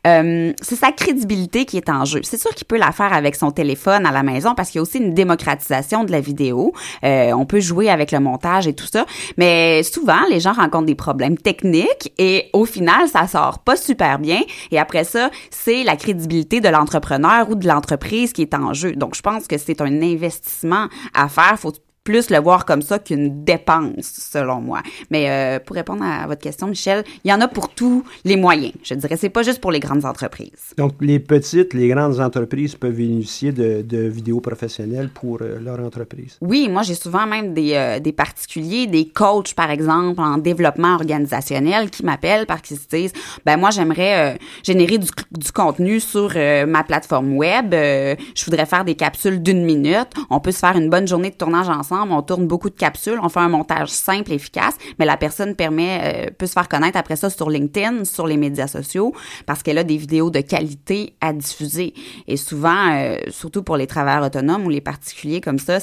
euh, 0.06 0.52
c'est 0.61 0.76
sa 0.76 0.92
crédibilité 0.92 1.64
qui 1.64 1.78
est 1.78 1.88
en 1.88 2.04
jeu. 2.04 2.20
C'est 2.23 2.40
sûr 2.40 2.54
qu'il 2.54 2.66
peut 2.66 2.76
la 2.76 2.92
faire 2.92 3.12
avec 3.12 3.37
son 3.37 3.50
téléphone 3.50 4.04
à 4.06 4.12
la 4.12 4.23
maison, 4.23 4.54
parce 4.54 4.70
qu'il 4.70 4.78
y 4.78 4.80
a 4.80 4.82
aussi 4.82 4.99
une 4.99 5.14
démocratisation 5.14 6.04
de 6.04 6.12
la 6.12 6.20
vidéo. 6.20 6.73
Euh, 7.04 7.32
on 7.32 7.47
peut 7.47 7.61
jouer 7.61 7.88
avec 7.88 8.12
le 8.12 8.20
montage 8.20 8.66
et 8.66 8.75
tout 8.75 8.87
ça, 8.87 9.06
mais 9.38 9.82
souvent, 9.82 10.20
les 10.28 10.40
gens 10.40 10.52
rencontrent 10.52 10.87
des 10.87 10.94
problèmes 10.94 11.38
techniques 11.38 12.12
et 12.18 12.50
au 12.52 12.66
final, 12.66 13.09
ça 13.09 13.26
sort 13.26 13.61
pas 13.61 13.76
super 13.76 14.18
bien. 14.18 14.40
Et 14.70 14.78
après 14.78 15.04
ça, 15.04 15.30
c'est 15.50 15.85
la 15.85 15.97
crédibilité 15.97 16.61
de 16.61 16.68
l'entrepreneur 16.68 17.49
ou 17.49 17.54
de 17.54 17.66
l'entreprise 17.66 18.32
qui 18.35 18.42
est 18.42 18.54
en 18.54 18.75
jeu. 18.75 18.92
Donc, 18.92 19.14
je 19.14 19.23
pense 19.23 19.47
que 19.47 19.56
c'est 19.56 19.80
un 19.80 20.02
investissement 20.02 20.88
à 21.14 21.29
faire. 21.30 21.56
Plus 22.02 22.30
le 22.30 22.38
voir 22.38 22.64
comme 22.64 22.80
ça 22.80 22.99
qu'une 22.99 23.45
dépense, 23.45 24.30
selon 24.33 24.62
moi. 24.62 24.80
Mais 25.11 25.28
euh, 25.28 25.59
pour 25.61 25.76
répondre 25.76 26.02
à 26.02 26.26
votre 26.26 26.40
question, 26.40 26.66
Michel, 26.66 27.04
il 27.25 27.30
y 27.30 27.35
en 27.35 27.42
a 27.42 27.47
pour 27.47 27.69
tous 27.69 28.04
les 28.25 28.37
moyens. 28.37 28.73
Je 28.83 28.95
dirais, 28.95 29.19
c'est 29.19 29.28
pas 29.28 29.42
juste 29.42 29.61
pour 29.61 29.71
les 29.71 29.80
grandes 29.80 30.07
entreprises. 30.07 30.73
Donc, 30.78 30.95
les 31.02 31.19
petites, 31.19 31.75
les 31.75 31.88
grandes 31.88 32.19
entreprises 32.19 32.75
peuvent 32.75 32.95
bénéficier 32.95 33.52
de, 33.52 33.83
de 33.83 33.99
vidéos 33.99 34.40
professionnelles 34.40 35.11
pour 35.11 35.40
euh, 35.42 35.59
leur 35.61 35.78
entreprise. 35.80 36.38
Oui, 36.40 36.71
moi 36.71 36.83
j'ai 36.85 36.95
souvent 36.95 37.26
même 37.26 37.52
des, 37.52 37.75
euh, 37.75 38.00
des 38.00 38.12
particuliers, 38.12 38.87
des 38.87 39.07
coachs 39.07 39.52
par 39.52 39.71
exemple 39.71 40.23
en 40.23 40.38
développement 40.38 40.95
organisationnel 40.95 41.90
qui 41.90 42.02
m'appellent 42.02 42.47
parce 42.47 42.62
qu'ils 42.62 42.78
se 42.78 42.88
disent 42.88 43.12
ben 43.45 43.59
moi 43.59 43.69
j'aimerais 43.71 44.35
euh, 44.35 44.38
générer 44.62 44.97
du, 44.97 45.09
du 45.33 45.52
contenu 45.52 46.00
sur 46.00 46.33
ma 46.66 46.83
plateforme 46.85 47.37
web, 47.37 47.73
je 47.73 48.45
voudrais 48.45 48.66
faire 48.66 48.85
des 48.85 48.95
capsules 48.95 49.42
d'une 49.42 49.64
minute, 49.64 50.09
on 50.30 50.40
peut 50.40 50.52
se 50.52 50.59
faire 50.59 50.76
une 50.76 50.88
bonne 50.88 51.07
journée 51.07 51.30
de 51.30 51.35
tournage 51.35 51.69
ensemble 51.69 51.89
on 51.92 52.23
tourne 52.23 52.47
beaucoup 52.47 52.70
de 52.70 52.75
capsules, 52.75 53.18
on 53.23 53.28
fait 53.28 53.40
un 53.40 53.49
montage 53.49 53.90
simple, 53.90 54.32
efficace, 54.32 54.76
mais 54.99 55.04
la 55.04 55.16
personne 55.16 55.54
permet, 55.54 56.00
euh, 56.02 56.30
peut 56.37 56.47
se 56.47 56.52
faire 56.52 56.68
connaître 56.68 56.99
après 56.99 57.16
ça 57.16 57.30
sur 57.30 57.50
LinkedIn, 57.50 58.04
sur 58.04 58.26
les 58.26 58.37
médias 58.37 58.66
sociaux, 58.66 59.14
parce 59.47 59.62
qu'elle 59.62 59.78
a 59.78 59.85
des 59.85 59.97
vidéos 59.97 60.30
de 60.30 60.40
qualité 60.40 61.14
à 61.20 61.32
diffuser. 61.32 61.94
Et 62.26 62.37
souvent, 62.37 62.92
euh, 62.92 63.16
surtout 63.28 63.62
pour 63.62 63.76
les 63.76 63.87
travailleurs 63.87 64.26
autonomes 64.26 64.66
ou 64.66 64.70
les 64.70 64.80
particuliers 64.80 65.40
comme 65.40 65.59
ça, 65.59 65.78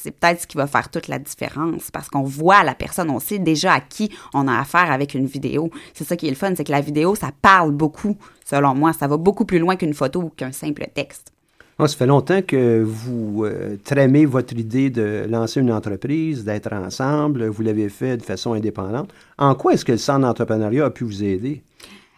c'est 0.00 0.12
peut-être 0.12 0.42
ce 0.42 0.46
qui 0.46 0.56
va 0.56 0.66
faire 0.66 0.90
toute 0.90 1.08
la 1.08 1.18
différence 1.18 1.90
parce 1.90 2.08
qu'on 2.08 2.22
voit 2.22 2.62
la 2.62 2.74
personne, 2.74 3.10
on 3.10 3.18
sait 3.18 3.40
déjà 3.40 3.72
à 3.74 3.80
qui 3.80 4.10
on 4.32 4.46
a 4.46 4.58
affaire 4.58 4.92
avec 4.92 5.14
une 5.14 5.26
vidéo. 5.26 5.70
C'est 5.92 6.04
ça 6.04 6.16
qui 6.16 6.26
est 6.26 6.30
le 6.30 6.36
fun, 6.36 6.54
c'est 6.56 6.64
que 6.64 6.72
la 6.72 6.80
vidéo, 6.80 7.16
ça 7.16 7.30
parle 7.42 7.72
beaucoup, 7.72 8.16
selon 8.44 8.74
moi. 8.74 8.92
Ça 8.92 9.08
va 9.08 9.16
beaucoup 9.16 9.44
plus 9.44 9.58
loin 9.58 9.76
qu'une 9.76 9.94
photo 9.94 10.22
ou 10.22 10.28
qu'un 10.28 10.52
simple 10.52 10.86
texte. 10.94 11.32
Ça 11.80 11.96
fait 11.96 12.06
longtemps 12.06 12.42
que 12.42 12.82
vous 12.82 13.44
euh, 13.44 13.76
tramez 13.84 14.26
votre 14.26 14.52
idée 14.54 14.90
de 14.90 15.26
lancer 15.28 15.60
une 15.60 15.72
entreprise, 15.72 16.44
d'être 16.44 16.72
ensemble. 16.72 17.46
Vous 17.46 17.62
l'avez 17.62 17.88
fait 17.88 18.16
de 18.16 18.22
façon 18.22 18.52
indépendante. 18.52 19.10
En 19.38 19.54
quoi 19.54 19.74
est-ce 19.74 19.84
que 19.84 19.92
le 19.92 19.98
centre 19.98 20.20
d'entrepreneuriat 20.20 20.86
a 20.86 20.90
pu 20.90 21.04
vous 21.04 21.22
aider? 21.22 21.62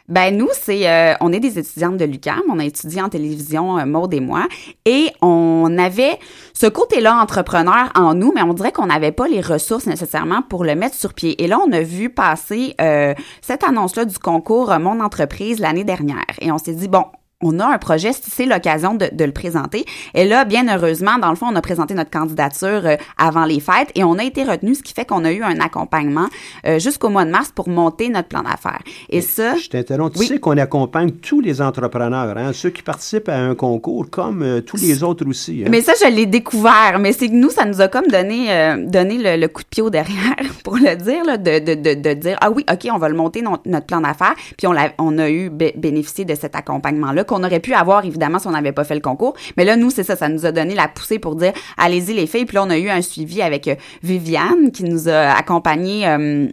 Ben 0.09 0.37
nous, 0.37 0.49
c'est 0.53 0.89
euh, 0.89 1.15
on 1.21 1.33
est 1.33 1.39
des 1.39 1.59
étudiantes 1.59 1.97
de 1.97 2.05
l'UQAM, 2.05 2.43
on 2.49 2.59
a 2.59 2.65
étudié 2.65 3.01
en 3.01 3.09
télévision 3.09 3.79
euh, 3.79 3.85
Maud 3.85 4.13
et 4.13 4.19
moi, 4.19 4.49
et 4.85 5.11
on 5.23 5.77
avait 5.79 6.19
ce 6.53 6.67
côté-là 6.67 7.15
entrepreneur 7.23 7.93
en 7.95 8.15
nous, 8.15 8.33
mais 8.35 8.43
on 8.43 8.53
dirait 8.53 8.73
qu'on 8.73 8.87
n'avait 8.87 9.13
pas 9.13 9.29
les 9.29 9.41
ressources 9.41 9.87
nécessairement 9.87 10.43
pour 10.43 10.65
le 10.65 10.75
mettre 10.75 10.97
sur 10.97 11.15
pied. 11.15 11.41
Et 11.45 11.47
là, 11.47 11.61
on 11.65 11.71
a 11.71 11.83
vu 11.83 12.11
passer 12.11 12.75
euh, 12.81 13.15
cette 13.41 13.63
annonce-là 13.63 14.05
du 14.05 14.19
concours 14.19 14.77
Mon 14.81 14.99
entreprise 14.99 15.61
l'année 15.61 15.85
dernière, 15.85 16.25
et 16.41 16.51
on 16.51 16.59
s'est 16.59 16.75
dit 16.75 16.89
bon, 16.89 17.05
on 17.43 17.59
a 17.59 17.67
un 17.67 17.79
projet, 17.79 18.11
c'est 18.13 18.45
l'occasion 18.45 18.95
de, 18.95 19.09
de, 19.11 19.25
le 19.25 19.33
présenter. 19.33 19.87
Et 20.13 20.27
là, 20.27 20.45
bien 20.45 20.67
heureusement, 20.69 21.19
dans 21.19 21.31
le 21.31 21.37
fond, 21.37 21.47
on 21.51 21.57
a 21.57 21.63
présenté 21.63 21.95
notre 21.95 22.11
candidature 22.11 22.83
euh, 22.85 22.97
avant 23.17 23.47
les 23.47 23.61
fêtes 23.61 23.91
et 23.95 24.05
on 24.05 24.19
a 24.19 24.25
été 24.25 24.45
retenu, 24.45 24.75
ce 24.75 24.83
qui 24.83 24.93
fait 24.93 25.07
qu'on 25.07 25.25
a 25.25 25.33
eu 25.33 25.43
un 25.43 25.59
accompagnement 25.59 26.29
euh, 26.67 26.79
jusqu'au 26.79 27.09
mois 27.09 27.25
de 27.25 27.31
mars 27.31 27.51
pour 27.55 27.69
monter 27.71 28.11
notre 28.11 28.29
plan 28.29 28.43
d'affaires. 28.43 28.83
Et 29.09 29.23
ça... 29.23 29.57
Je 29.57 29.69
t'interromps. 29.69 30.19
Tu 30.19 30.27
sais 30.27 30.39
qu'on 30.39 30.59
accompagne 30.59 31.13
tous 31.13 31.41
les 31.41 31.63
entrepreneurs, 31.63 32.37
hein, 32.37 32.53
ceux 32.53 32.69
qui 32.69 32.83
participent 32.83 33.31
à 33.31 33.39
un 33.39 33.55
concours, 33.55 34.11
comme 34.11 34.43
euh, 34.43 34.61
tous 34.61 34.77
les 34.77 35.03
autres 35.03 35.27
aussi. 35.27 35.63
Hein. 35.65 35.69
Mais 35.71 35.81
ça, 35.81 35.93
je 35.99 36.11
l'ai 36.11 36.27
découvert. 36.27 36.99
Mais 37.01 37.13
c'est 37.15 37.29
que 37.29 37.35
nous, 37.35 37.51
ça 37.51 37.65
nous 37.65 37.81
a 37.81 37.89
comme 37.89 38.09
donné, 38.09 38.77
donné 38.87 39.37
le, 39.39 39.47
coup 39.47 39.63
de 39.63 39.69
pied 39.69 39.83
au 39.83 39.89
derrière, 39.89 40.37
pour 40.63 40.77
le 40.77 40.95
dire, 40.97 41.25
là, 41.25 41.39
de, 41.39 41.59
de, 41.59 41.75
de, 41.75 41.95
de, 41.95 42.13
dire, 42.13 42.37
ah 42.43 42.51
oui, 42.51 42.67
OK, 42.71 42.87
on 42.93 42.99
va 42.99 43.09
le 43.09 43.17
monter, 43.17 43.43
notre 43.43 43.87
plan 43.87 44.03
d'affaires. 44.03 44.35
Puis 44.59 44.67
on 44.67 44.77
a, 44.77 44.91
on 44.99 45.17
a 45.17 45.31
eu 45.31 45.49
bénéficié 45.49 46.27
de 46.27 46.35
cet 46.35 46.55
accompagnement-là 46.55 47.25
qu'on 47.31 47.45
aurait 47.45 47.61
pu 47.61 47.73
avoir, 47.73 48.05
évidemment, 48.05 48.39
si 48.39 48.49
on 48.49 48.51
n'avait 48.51 48.73
pas 48.73 48.85
fait 48.85 48.95
le 48.95 49.01
concours. 49.01 49.35
Mais 49.57 49.65
là, 49.65 49.77
nous, 49.77 49.91
c'est 49.91 50.03
ça, 50.03 50.17
ça 50.17 50.29
nous 50.29 50.45
a 50.47 50.53
donné 50.53 50.75
la 50.75 50.89
poussée 50.89 51.21
pour 51.21 51.37
dire, 51.37 51.53
allez-y 51.79 52.13
les 52.13 52.27
filles. 52.27 52.45
Puis 52.45 52.57
là, 52.57 52.65
on 52.65 52.71
a 52.71 52.77
eu 52.77 52.91
un 52.91 53.03
suivi 53.03 53.41
avec 53.41 53.69
euh, 53.69 53.77
Viviane 54.03 54.73
qui 54.73 54.85
nous 54.85 55.09
a 55.09 55.31
accompagnés 55.39 56.09
euh, 56.09 56.49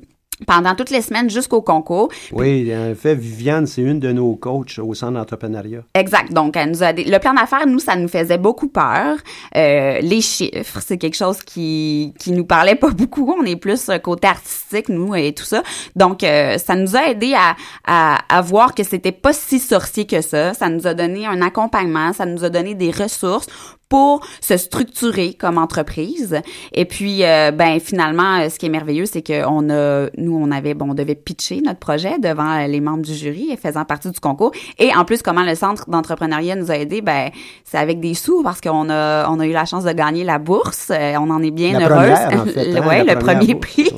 pendant 0.45 0.75
toutes 0.75 0.91
les 0.91 1.01
semaines 1.01 1.29
jusqu'au 1.29 1.61
concours. 1.61 2.09
Oui, 2.31 2.71
en 2.75 2.93
fait, 2.95 3.15
Viviane, 3.15 3.65
c'est 3.65 3.81
une 3.81 3.99
de 3.99 4.11
nos 4.11 4.35
coachs 4.35 4.77
au 4.79 4.93
centre 4.93 5.13
d'entrepreneuriat. 5.13 5.81
Exact. 5.95 6.31
Donc, 6.31 6.55
elle 6.55 6.71
nous 6.71 6.83
a 6.83 6.91
le 6.91 7.17
plan 7.17 7.33
d'affaires, 7.33 7.65
nous, 7.65 7.79
ça 7.79 7.95
nous 7.95 8.07
faisait 8.07 8.37
beaucoup 8.37 8.67
peur. 8.67 9.17
Euh, 9.55 9.99
les 9.99 10.21
chiffres, 10.21 10.79
c'est 10.85 10.97
quelque 10.97 11.15
chose 11.15 11.41
qui 11.41 12.13
qui 12.19 12.31
nous 12.31 12.45
parlait 12.45 12.75
pas 12.75 12.89
beaucoup. 12.91 13.35
On 13.37 13.43
est 13.45 13.55
plus 13.55 13.89
côté 14.03 14.27
artistique, 14.27 14.89
nous, 14.89 15.15
et 15.15 15.33
tout 15.33 15.45
ça. 15.45 15.63
Donc, 15.95 16.23
euh, 16.23 16.57
ça 16.57 16.75
nous 16.75 16.95
a 16.95 17.09
aidé 17.09 17.33
à, 17.33 17.55
à, 17.85 18.37
à 18.37 18.41
voir 18.41 18.75
que 18.75 18.83
c'était 18.83 19.11
pas 19.11 19.33
si 19.33 19.59
sorcier 19.59 20.05
que 20.05 20.21
ça. 20.21 20.53
Ça 20.53 20.69
nous 20.69 20.85
a 20.85 20.93
donné 20.93 21.25
un 21.25 21.41
accompagnement, 21.41 22.13
ça 22.13 22.25
nous 22.25 22.43
a 22.43 22.49
donné 22.49 22.75
des 22.75 22.91
ressources 22.91 23.47
pour 23.89 24.21
se 24.41 24.57
structurer 24.57 25.33
comme 25.33 25.57
entreprise. 25.57 26.41
Et 26.73 26.85
puis, 26.85 27.23
euh, 27.23 27.51
ben 27.51 27.79
finalement, 27.79 28.39
euh, 28.39 28.49
ce 28.49 28.59
qui 28.59 28.65
est 28.65 28.69
merveilleux, 28.69 29.05
c'est 29.05 29.25
qu'on 29.25 29.69
a, 29.69 30.07
nous, 30.17 30.37
on 30.37 30.51
avait, 30.51 30.73
bon, 30.73 30.91
on 30.91 30.93
devait 30.93 31.15
pitcher 31.15 31.61
notre 31.61 31.79
projet 31.79 32.19
devant 32.19 32.65
les 32.65 32.81
membres 32.81 33.03
du 33.03 33.13
jury 33.13 33.49
et 33.51 33.57
faisant 33.57 33.85
partie 33.85 34.11
du 34.11 34.19
concours. 34.19 34.51
Et 34.77 34.93
en 34.93 35.05
plus, 35.05 35.21
comment 35.21 35.43
le 35.43 35.55
centre 35.55 35.89
d'entrepreneuriat 35.89 36.55
nous 36.55 36.71
a 36.71 36.75
aidés, 36.75 37.01
ben 37.01 37.29
c'est 37.63 37.77
avec 37.77 37.99
des 37.99 38.13
sous 38.13 38.43
parce 38.43 38.61
qu'on 38.61 38.89
a, 38.89 39.29
on 39.29 39.39
a 39.39 39.45
eu 39.45 39.53
la 39.53 39.65
chance 39.65 39.83
de 39.85 39.91
gagner 39.91 40.23
la 40.23 40.37
bourse. 40.37 40.91
Euh, 40.91 41.15
on 41.19 41.29
en 41.29 41.41
est 41.41 41.51
bien 41.51 41.79
heureuse. 41.79 42.17
Hein, 42.27 42.87
ouais, 42.87 43.03
le 43.03 43.17
premier 43.17 43.55
prix. 43.55 43.89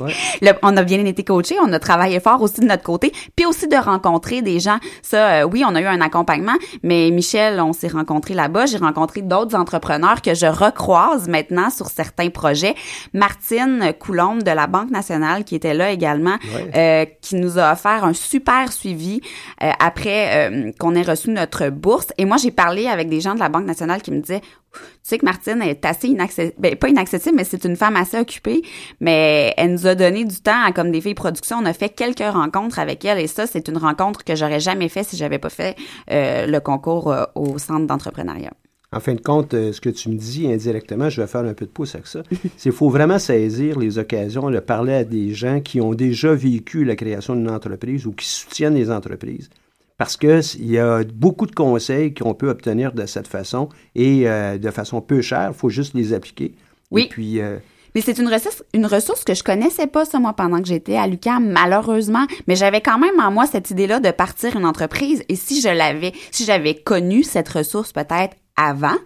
on 0.62 0.78
a 0.78 0.84
bien 0.84 1.04
été 1.06 1.24
coaché, 1.24 1.56
on 1.64 1.72
a 1.74 1.80
travaillé 1.80 2.20
fort 2.20 2.42
aussi 2.42 2.62
de 2.62 2.66
notre 2.66 2.84
côté, 2.84 3.12
puis 3.36 3.46
aussi 3.46 3.68
de 3.68 3.76
rencontrer 3.76 4.42
des 4.42 4.60
gens. 4.60 4.78
Ça, 5.02 5.48
oui, 5.48 5.64
on 5.68 5.76
a 5.76 5.82
eu 5.82 5.86
un 5.86 6.02
accompagnement, 6.02 6.54
mais 6.84 7.10
Michel, 7.12 7.60
on 7.60 7.74
s'est 7.74 7.88
rencontrés 7.88 8.34
là-bas. 8.34 8.66
J'ai 8.66 8.78
rencontré 8.78 9.22
d'autres 9.22 9.56
entrepreneurs 9.56 9.79
que 10.24 10.34
je 10.34 10.46
recroise 10.46 11.28
maintenant 11.28 11.70
sur 11.70 11.88
certains 11.88 12.30
projets. 12.30 12.76
Martine 13.14 13.94
Coulombe 14.00 14.44
de 14.44 14.52
la 14.52 14.68
Banque 14.68 14.92
nationale 14.92 15.44
qui 15.44 15.56
était 15.56 15.74
là 15.74 15.92
également, 15.92 16.38
euh, 16.76 17.06
qui 17.22 17.36
nous 17.36 17.58
a 17.58 17.74
offert 17.74 18.04
un 18.04 18.14
super 18.14 18.72
suivi 18.72 19.22
euh, 19.64 19.72
après 19.80 20.50
euh, 20.50 20.72
qu'on 20.80 20.96
ait 20.96 21.02
reçu 21.02 21.30
notre 21.32 21.70
bourse. 21.70 22.08
Et 22.18 22.26
moi, 22.26 22.38
j'ai 22.38 22.52
parlé 22.52 22.88
avec 22.88 23.10
des 23.10 23.22
gens 23.22 23.34
de 23.34 23.40
la 23.40 23.50
Banque 23.50 23.66
nationale 23.66 24.02
qui 24.02 24.12
me 24.12 24.20
disaient 24.20 24.42
tu 24.72 24.80
sais 25.02 25.18
que 25.18 25.26
Martine 25.26 25.64
est 25.64 25.84
assez 25.84 26.10
inaccessible, 26.10 26.56
ben, 26.60 26.76
pas 26.76 26.90
inaccessible, 26.90 27.36
mais 27.36 27.44
c'est 27.44 27.64
une 27.64 27.76
femme 27.76 27.96
assez 27.96 28.20
occupée, 28.20 28.62
mais 29.00 29.52
elle 29.58 29.72
nous 29.72 29.88
a 29.88 29.96
donné 29.96 30.26
du 30.26 30.40
temps 30.42 30.64
à, 30.64 30.72
comme 30.72 30.92
des 30.92 31.02
filles 31.02 31.16
production. 31.16 31.58
On 31.60 31.66
a 31.66 31.74
fait 31.74 31.90
quelques 31.90 32.20
rencontres 32.20 32.78
avec 32.78 33.04
elle 33.04 33.18
et 33.18 33.26
ça, 33.26 33.48
c'est 33.48 33.68
une 33.68 33.80
rencontre 33.80 34.24
que 34.24 34.36
j'aurais 34.36 34.60
jamais 34.60 34.88
fait 34.88 35.04
si 35.04 35.18
j'avais 35.18 35.40
pas 35.40 35.50
fait 35.50 35.76
le 36.08 36.60
concours 36.60 37.12
au 37.34 37.58
centre 37.58 37.88
d'entrepreneuriat 37.88 38.52
en 38.92 39.00
fin 39.00 39.14
de 39.14 39.22
compte, 39.22 39.54
euh, 39.54 39.72
ce 39.72 39.82
que 39.82 39.90
tu 39.90 40.10
me 40.10 40.16
dis 40.16 40.52
indirectement, 40.52 41.10
je 41.10 41.22
vais 41.22 41.28
faire 41.28 41.42
un 41.42 41.54
peu 41.54 41.66
de 41.66 41.72
pouce 41.72 41.94
avec 41.96 42.08
ça, 42.08 42.24
c'est 42.58 42.70
qu'il 42.70 42.72
faut 42.72 42.90
vraiment 42.90 43.20
saisir 43.20 43.78
les 43.78 43.98
occasions 43.98 44.50
de 44.50 44.60
parler 44.60 44.94
à 44.94 45.04
des 45.04 45.34
gens 45.34 45.62
qui 45.62 45.80
ont 45.80 45.94
déjà 45.94 46.34
vécu 46.34 46.86
la 46.86 46.96
création 46.96 47.36
d'une 47.36 47.50
entreprise 47.50 48.08
ou 48.08 48.12
qui 48.12 48.28
soutiennent 48.28 48.76
les 48.76 48.90
entreprises. 48.90 49.50
Parce 49.98 50.16
qu'il 50.16 50.72
y 50.72 50.80
a 50.80 51.04
beaucoup 51.04 51.46
de 51.46 51.52
conseils 51.52 52.14
qu'on 52.14 52.34
peut 52.34 52.50
obtenir 52.50 52.94
de 52.94 53.06
cette 53.06 53.28
façon 53.28 53.68
et 53.96 54.30
euh, 54.30 54.58
de 54.58 54.72
façon 54.72 55.02
peu 55.02 55.22
chère. 55.22 55.50
Il 55.50 55.58
faut 55.58 55.70
juste 55.70 55.94
les 55.94 56.14
appliquer. 56.14 56.56
Oui. 56.90 57.04
Et 57.04 57.10
puis, 57.10 57.42
euh, 57.42 57.58
mais 57.96 58.02
c'est 58.02 58.18
une 58.18 58.28
ressource, 58.28 58.64
une 58.74 58.86
ressource 58.86 59.24
que 59.24 59.34
je 59.34 59.44
connaissais 59.44 59.88
pas, 59.88 60.06
ça, 60.06 60.20
moi, 60.20 60.34
pendant 60.34 60.62
que 60.62 60.68
j'étais 60.68 60.96
à 60.96 61.08
l'UQAM, 61.08 61.50
malheureusement. 61.50 62.26
Mais 62.48 62.56
j'avais 62.56 62.82
quand 62.82 63.00
même 63.00 63.20
en 63.20 63.32
moi 63.32 63.46
cette 63.46 63.72
idée-là 63.72 64.00
de 64.00 64.12
partir 64.12 64.56
une 64.56 64.66
entreprise. 64.66 65.24
Et 65.28 65.36
si 65.36 65.62
je 65.62 65.70
l'avais, 65.70 66.14
si 66.32 66.46
j'avais 66.46 66.76
connu 66.76 67.24
cette 67.24 67.50
ressource 67.50 67.92
peut-être 67.92 68.38
avant, 68.60 68.98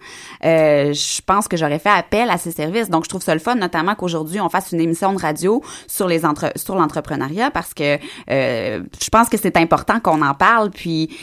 euh, 0.44 0.92
je 0.92 1.22
pense 1.22 1.46
que 1.46 1.56
j'aurais 1.56 1.78
fait 1.78 1.90
appel 1.90 2.28
à 2.28 2.38
ces 2.38 2.50
services. 2.50 2.90
Donc, 2.90 3.04
je 3.04 3.08
trouve 3.08 3.22
ça 3.22 3.34
le 3.34 3.40
fun, 3.40 3.54
notamment 3.54 3.94
qu'aujourd'hui, 3.94 4.40
on 4.40 4.48
fasse 4.48 4.72
une 4.72 4.80
émission 4.80 5.12
de 5.12 5.18
radio 5.18 5.62
sur 5.86 6.08
les 6.08 6.24
entre 6.24 6.52
sur 6.56 6.74
l'entrepreneuriat 6.74 7.50
parce 7.50 7.72
que 7.72 7.98
euh, 8.30 8.82
je 9.00 9.08
pense 9.10 9.28
que 9.28 9.36
c'est 9.36 9.56
important 9.56 10.00
qu'on 10.00 10.22
en 10.22 10.34
parle. 10.34 10.70
Puis, 10.70 11.16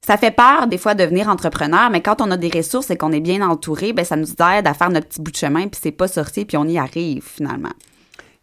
ça 0.00 0.16
fait 0.16 0.30
peur 0.30 0.66
des 0.66 0.78
fois 0.78 0.94
de 0.94 1.04
devenir 1.04 1.28
entrepreneur, 1.28 1.90
mais 1.90 2.00
quand 2.00 2.20
on 2.20 2.30
a 2.30 2.36
des 2.36 2.48
ressources 2.48 2.90
et 2.90 2.96
qu'on 2.96 3.12
est 3.12 3.20
bien 3.20 3.40
entouré, 3.48 3.92
ben 3.92 4.04
ça 4.04 4.16
nous 4.16 4.30
aide 4.30 4.66
à 4.66 4.74
faire 4.74 4.90
notre 4.90 5.08
petit 5.08 5.20
bout 5.20 5.30
de 5.30 5.36
chemin, 5.36 5.68
puis 5.68 5.80
c'est 5.82 5.92
pas 5.92 6.08
sorcier, 6.08 6.44
puis 6.44 6.56
on 6.56 6.64
y 6.64 6.78
arrive 6.78 7.24
finalement. 7.24 7.72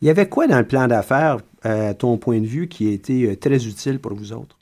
Il 0.02 0.08
y 0.08 0.10
avait 0.10 0.28
quoi 0.28 0.48
dans 0.48 0.58
le 0.58 0.68
plan 0.68 0.88
d'affaires, 0.88 1.38
euh, 1.66 1.92
à 1.92 1.94
ton 1.94 2.18
point 2.18 2.42
de 2.42 2.46
vue, 2.46 2.68
qui 2.68 2.90
a 2.90 2.92
été 2.92 3.38
très 3.38 3.66
utile 3.66 4.00
pour 4.00 4.14
vous 4.14 4.34
autres? 4.34 4.58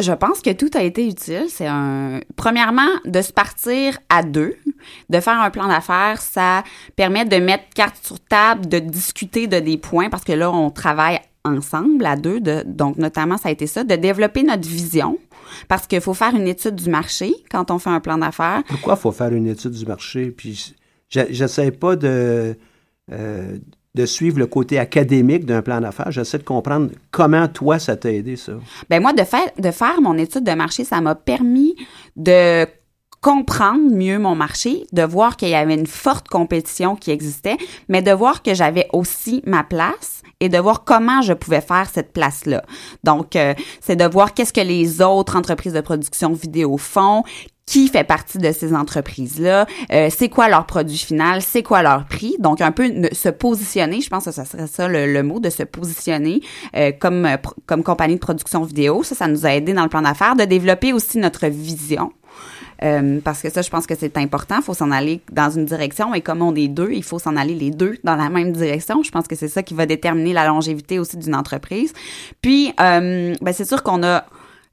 Je 0.00 0.12
pense 0.12 0.40
que 0.40 0.50
tout 0.50 0.70
a 0.74 0.82
été 0.82 1.06
utile. 1.06 1.46
C'est 1.48 1.66
un. 1.66 2.20
Premièrement, 2.36 2.88
de 3.04 3.20
se 3.22 3.32
partir 3.32 3.98
à 4.08 4.22
deux, 4.22 4.56
de 5.10 5.20
faire 5.20 5.40
un 5.40 5.50
plan 5.50 5.68
d'affaires, 5.68 6.20
ça 6.20 6.64
permet 6.96 7.24
de 7.24 7.36
mettre 7.36 7.64
carte 7.74 7.96
sur 8.04 8.18
table, 8.20 8.66
de 8.66 8.78
discuter 8.78 9.46
de 9.46 9.58
des 9.58 9.78
points 9.78 10.08
parce 10.08 10.24
que 10.24 10.32
là, 10.32 10.50
on 10.50 10.70
travaille 10.70 11.20
ensemble 11.44 12.06
à 12.06 12.16
deux. 12.16 12.40
De, 12.40 12.62
donc, 12.66 12.96
notamment, 12.96 13.36
ça 13.36 13.48
a 13.48 13.52
été 13.52 13.66
ça, 13.66 13.84
de 13.84 13.94
développer 13.96 14.42
notre 14.42 14.68
vision. 14.68 15.18
Parce 15.68 15.86
qu'il 15.86 16.00
faut 16.00 16.14
faire 16.14 16.34
une 16.34 16.46
étude 16.46 16.76
du 16.76 16.88
marché 16.88 17.34
quand 17.50 17.70
on 17.70 17.78
fait 17.78 17.90
un 17.90 18.00
plan 18.00 18.18
d'affaires. 18.18 18.62
Pourquoi 18.68 18.96
faut 18.96 19.12
faire 19.12 19.32
une 19.32 19.48
étude 19.48 19.72
du 19.72 19.84
marché? 19.84 20.30
Puis, 20.30 20.74
j'essaie 21.08 21.72
pas 21.72 21.96
de. 21.96 22.56
Euh, 23.10 23.58
de 23.94 24.06
suivre 24.06 24.38
le 24.38 24.46
côté 24.46 24.78
académique 24.78 25.44
d'un 25.44 25.62
plan 25.62 25.80
d'affaires. 25.80 26.10
J'essaie 26.10 26.38
de 26.38 26.44
comprendre 26.44 26.90
comment 27.10 27.48
toi, 27.48 27.78
ça 27.78 27.96
t'a 27.96 28.12
aidé, 28.12 28.36
ça. 28.36 28.52
Ben 28.88 29.00
moi, 29.02 29.12
de 29.12 29.24
faire, 29.24 29.50
de 29.58 29.70
faire 29.70 30.00
mon 30.00 30.16
étude 30.16 30.44
de 30.44 30.52
marché, 30.52 30.84
ça 30.84 31.00
m'a 31.00 31.14
permis 31.14 31.74
de 32.16 32.66
comprendre 33.20 33.90
mieux 33.90 34.18
mon 34.18 34.34
marché, 34.34 34.86
de 34.92 35.02
voir 35.02 35.36
qu'il 35.36 35.50
y 35.50 35.54
avait 35.54 35.74
une 35.74 35.86
forte 35.86 36.28
compétition 36.28 36.96
qui 36.96 37.10
existait, 37.10 37.56
mais 37.88 38.00
de 38.00 38.12
voir 38.12 38.42
que 38.42 38.54
j'avais 38.54 38.88
aussi 38.92 39.42
ma 39.44 39.62
place 39.62 40.22
et 40.40 40.48
de 40.48 40.56
voir 40.56 40.84
comment 40.84 41.20
je 41.20 41.34
pouvais 41.34 41.60
faire 41.60 41.88
cette 41.92 42.12
place-là. 42.12 42.64
Donc, 43.04 43.36
euh, 43.36 43.54
c'est 43.80 43.96
de 43.96 44.06
voir 44.06 44.32
qu'est-ce 44.32 44.54
que 44.54 44.60
les 44.62 45.02
autres 45.02 45.36
entreprises 45.36 45.74
de 45.74 45.82
production 45.82 46.32
vidéo 46.32 46.78
font, 46.78 47.22
qui 47.70 47.86
fait 47.86 48.02
partie 48.02 48.38
de 48.38 48.50
ces 48.50 48.74
entreprises-là, 48.74 49.64
euh, 49.92 50.08
c'est 50.10 50.28
quoi 50.28 50.48
leur 50.48 50.66
produit 50.66 50.98
final, 50.98 51.40
c'est 51.40 51.62
quoi 51.62 51.82
leur 51.82 52.04
prix. 52.04 52.34
Donc, 52.40 52.60
un 52.60 52.72
peu 52.72 52.90
se 53.12 53.28
positionner, 53.28 54.00
je 54.00 54.10
pense 54.10 54.24
que 54.24 54.32
ça 54.32 54.44
serait 54.44 54.66
ça 54.66 54.88
le, 54.88 55.22
mot, 55.22 55.38
de 55.38 55.50
se 55.50 55.62
positionner 55.62 56.40
euh, 56.76 56.90
comme, 56.90 57.28
comme 57.66 57.84
compagnie 57.84 58.16
de 58.16 58.20
production 58.20 58.64
vidéo. 58.64 59.04
Ça, 59.04 59.14
ça 59.14 59.28
nous 59.28 59.46
a 59.46 59.54
aidé 59.54 59.72
dans 59.72 59.84
le 59.84 59.88
plan 59.88 60.02
d'affaires, 60.02 60.34
de 60.34 60.44
développer 60.44 60.92
aussi 60.92 61.18
notre 61.18 61.46
vision 61.46 62.12
Euh, 62.82 63.20
parce 63.22 63.42
que 63.42 63.50
ça, 63.50 63.62
je 63.62 63.68
pense 63.68 63.86
que 63.86 63.94
c'est 63.94 64.16
important. 64.16 64.56
Il 64.58 64.62
faut 64.62 64.74
s'en 64.74 64.90
aller 64.90 65.20
dans 65.30 65.50
une 65.50 65.66
direction. 65.66 66.14
Et 66.14 66.22
comme 66.22 66.42
on 66.42 66.54
est 66.54 66.68
deux, 66.68 66.92
il 66.92 67.04
faut 67.04 67.18
s'en 67.18 67.36
aller 67.36 67.54
les 67.54 67.70
deux 67.70 67.98
dans 68.04 68.16
la 68.16 68.30
même 68.30 68.52
direction. 68.52 69.02
Je 69.02 69.10
pense 69.10 69.26
que 69.28 69.36
c'est 69.36 69.48
ça 69.48 69.62
qui 69.62 69.74
va 69.74 69.86
déterminer 69.86 70.32
la 70.32 70.46
longévité 70.46 70.98
aussi 70.98 71.18
d'une 71.18 71.34
entreprise. 71.34 71.92
Puis, 72.40 72.72
euh, 72.80 73.34
ben 73.40 73.52
c'est 73.52 73.66
sûr 73.66 73.82
qu'on 73.82 74.02
a 74.02 74.24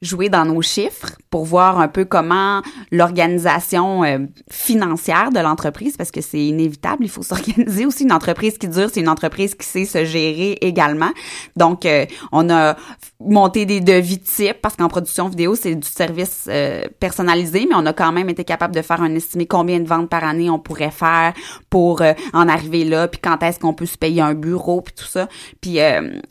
jouer 0.01 0.29
dans 0.29 0.45
nos 0.45 0.61
chiffres 0.61 1.17
pour 1.31 1.45
voir 1.45 1.79
un 1.79 1.87
peu 1.87 2.05
comment 2.05 2.61
l'organisation 2.91 4.03
euh, 4.03 4.19
financière 4.49 5.31
de 5.31 5.39
l'entreprise, 5.39 5.97
parce 5.97 6.11
que 6.11 6.21
c'est 6.21 6.39
inévitable, 6.39 7.03
il 7.03 7.09
faut 7.09 7.23
s'organiser 7.23 7.85
aussi. 7.85 8.03
Une 8.03 8.11
entreprise 8.11 8.57
qui 8.57 8.67
dure, 8.67 8.89
c'est 8.93 8.99
une 8.99 9.09
entreprise 9.09 9.55
qui 9.55 9.65
sait 9.65 9.85
se 9.85 10.05
gérer 10.05 10.57
également. 10.61 11.09
Donc, 11.55 11.85
euh, 11.85 12.05
on 12.31 12.49
a 12.49 12.77
monté 13.19 13.65
des 13.65 13.81
devis 13.81 14.19
types, 14.19 14.61
parce 14.61 14.75
qu'en 14.75 14.87
production 14.87 15.29
vidéo, 15.29 15.55
c'est 15.55 15.73
du 15.73 15.87
service 15.87 16.45
euh, 16.47 16.83
personnalisé, 16.99 17.65
mais 17.67 17.75
on 17.75 17.85
a 17.87 17.93
quand 17.93 18.11
même 18.11 18.29
été 18.29 18.43
capable 18.43 18.75
de 18.75 18.81
faire 18.83 19.01
un 19.01 19.15
estimé 19.15 19.47
combien 19.47 19.79
de 19.79 19.87
ventes 19.87 20.09
par 20.09 20.23
année 20.23 20.49
on 20.49 20.59
pourrait 20.59 20.91
faire 20.91 21.33
pour 21.69 22.03
en 22.33 22.47
arriver 22.47 22.85
là, 22.85 23.07
puis 23.07 23.19
quand 23.19 23.41
est-ce 23.41 23.59
qu'on 23.59 23.73
peut 23.73 23.87
se 23.87 23.97
payer 23.97 24.21
un 24.21 24.35
bureau, 24.35 24.81
puis 24.81 24.93
tout 24.93 25.05
ça. 25.05 25.27
Puis 25.59 25.79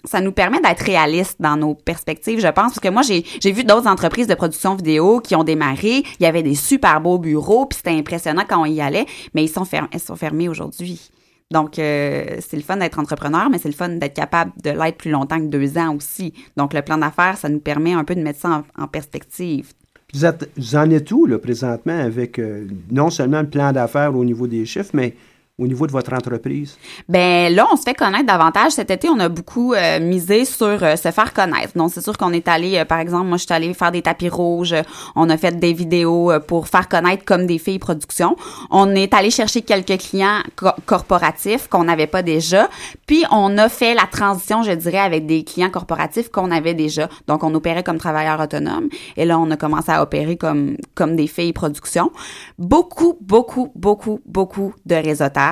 ça 0.04 0.20
nous 0.20 0.32
permet 0.32 0.60
d'être 0.60 0.82
réaliste 0.82 1.36
dans 1.40 1.56
nos 1.56 1.74
perspectives, 1.74 2.40
je 2.40 2.46
pense, 2.46 2.74
parce 2.74 2.80
que 2.80 2.88
moi, 2.88 3.02
j'ai 3.02 3.24
vu 3.56 3.64
d'autres 3.64 3.88
entreprises 3.88 4.26
de 4.26 4.34
production 4.34 4.74
vidéo 4.74 5.20
qui 5.20 5.34
ont 5.34 5.44
démarré. 5.44 6.04
Il 6.20 6.22
y 6.22 6.26
avait 6.26 6.42
des 6.42 6.54
super 6.54 7.00
beaux 7.00 7.18
bureaux, 7.18 7.66
puis 7.66 7.78
c'était 7.78 7.98
impressionnant 7.98 8.42
quand 8.48 8.60
on 8.60 8.66
y 8.66 8.80
allait, 8.80 9.06
mais 9.34 9.44
ils 9.44 9.48
sont, 9.48 9.64
fermés, 9.64 9.88
ils 9.94 10.00
sont 10.00 10.14
fermés 10.14 10.48
aujourd'hui. 10.48 11.10
Donc, 11.50 11.78
euh, 11.78 12.38
c'est 12.40 12.56
le 12.56 12.62
fun 12.62 12.76
d'être 12.76 12.98
entrepreneur, 12.98 13.48
mais 13.50 13.58
c'est 13.58 13.68
le 13.68 13.74
fun 13.74 13.88
d'être 13.88 14.14
capable 14.14 14.52
de 14.62 14.70
l'être 14.70 14.98
plus 14.98 15.10
longtemps 15.10 15.38
que 15.38 15.46
deux 15.46 15.78
ans 15.78 15.94
aussi. 15.94 16.34
Donc, 16.56 16.74
le 16.74 16.82
plan 16.82 16.98
d'affaires, 16.98 17.38
ça 17.38 17.48
nous 17.48 17.60
permet 17.60 17.94
un 17.94 18.04
peu 18.04 18.14
de 18.14 18.20
mettre 18.20 18.40
ça 18.40 18.64
en, 18.76 18.88
perspective. 18.88 19.72
Vous, 20.12 20.24
êtes, 20.24 20.50
vous, 20.56 20.76
en 20.76 20.90
êtes 20.90 21.10
où, 21.12 21.24
là, 21.26 21.38
présentement, 21.38 21.98
avec 21.98 22.38
euh, 22.38 22.66
non 22.90 23.10
seulement 23.10 23.40
le 23.40 23.48
plan 23.48 23.72
d'affaires 23.72 24.14
au 24.14 24.24
niveau 24.24 24.46
des 24.46 24.66
chiffres, 24.66 24.90
mais 24.92 25.14
au 25.58 25.66
niveau 25.66 25.86
de 25.86 25.92
votre 25.92 26.12
entreprise? 26.12 26.76
Ben 27.08 27.54
là, 27.54 27.66
on 27.72 27.76
se 27.76 27.82
fait 27.82 27.94
connaître 27.94 28.26
davantage. 28.26 28.72
Cet 28.72 28.90
été, 28.90 29.08
on 29.08 29.18
a 29.18 29.30
beaucoup 29.30 29.72
euh, 29.72 30.00
misé 30.00 30.44
sur 30.44 30.82
euh, 30.82 30.96
se 30.96 31.10
faire 31.10 31.32
connaître. 31.32 31.72
Donc, 31.76 31.92
c'est 31.94 32.02
sûr 32.02 32.18
qu'on 32.18 32.32
est 32.32 32.46
allé, 32.46 32.76
euh, 32.76 32.84
par 32.84 32.98
exemple, 32.98 33.26
moi, 33.26 33.38
je 33.38 33.44
suis 33.44 33.54
allée 33.54 33.72
faire 33.72 33.90
des 33.90 34.02
tapis 34.02 34.28
rouges. 34.28 34.74
On 35.14 35.30
a 35.30 35.36
fait 35.38 35.58
des 35.58 35.72
vidéos 35.72 36.30
pour 36.46 36.68
faire 36.68 36.88
connaître 36.88 37.24
comme 37.24 37.46
des 37.46 37.58
filles 37.58 37.78
production. 37.78 38.36
On 38.70 38.94
est 38.94 39.14
allé 39.14 39.30
chercher 39.30 39.62
quelques 39.62 39.98
clients 39.98 40.40
corporatifs 40.84 41.68
qu'on 41.68 41.84
n'avait 41.84 42.06
pas 42.06 42.22
déjà. 42.22 42.68
Puis, 43.06 43.24
on 43.30 43.56
a 43.56 43.70
fait 43.70 43.94
la 43.94 44.06
transition, 44.10 44.62
je 44.62 44.72
dirais, 44.72 44.98
avec 44.98 45.24
des 45.24 45.42
clients 45.42 45.70
corporatifs 45.70 46.30
qu'on 46.30 46.50
avait 46.50 46.74
déjà. 46.74 47.08
Donc, 47.28 47.42
on 47.44 47.54
opérait 47.54 47.82
comme 47.82 47.98
travailleurs 47.98 48.40
autonomes. 48.40 48.88
Et 49.16 49.24
là, 49.24 49.38
on 49.38 49.50
a 49.50 49.56
commencé 49.56 49.90
à 49.90 50.02
opérer 50.02 50.36
comme, 50.36 50.76
comme 50.94 51.16
des 51.16 51.26
filles 51.26 51.54
production. 51.54 52.12
Beaucoup, 52.58 53.16
beaucoup, 53.22 53.72
beaucoup, 53.74 54.20
beaucoup 54.26 54.74
de 54.84 54.96
réseautage 54.96 55.45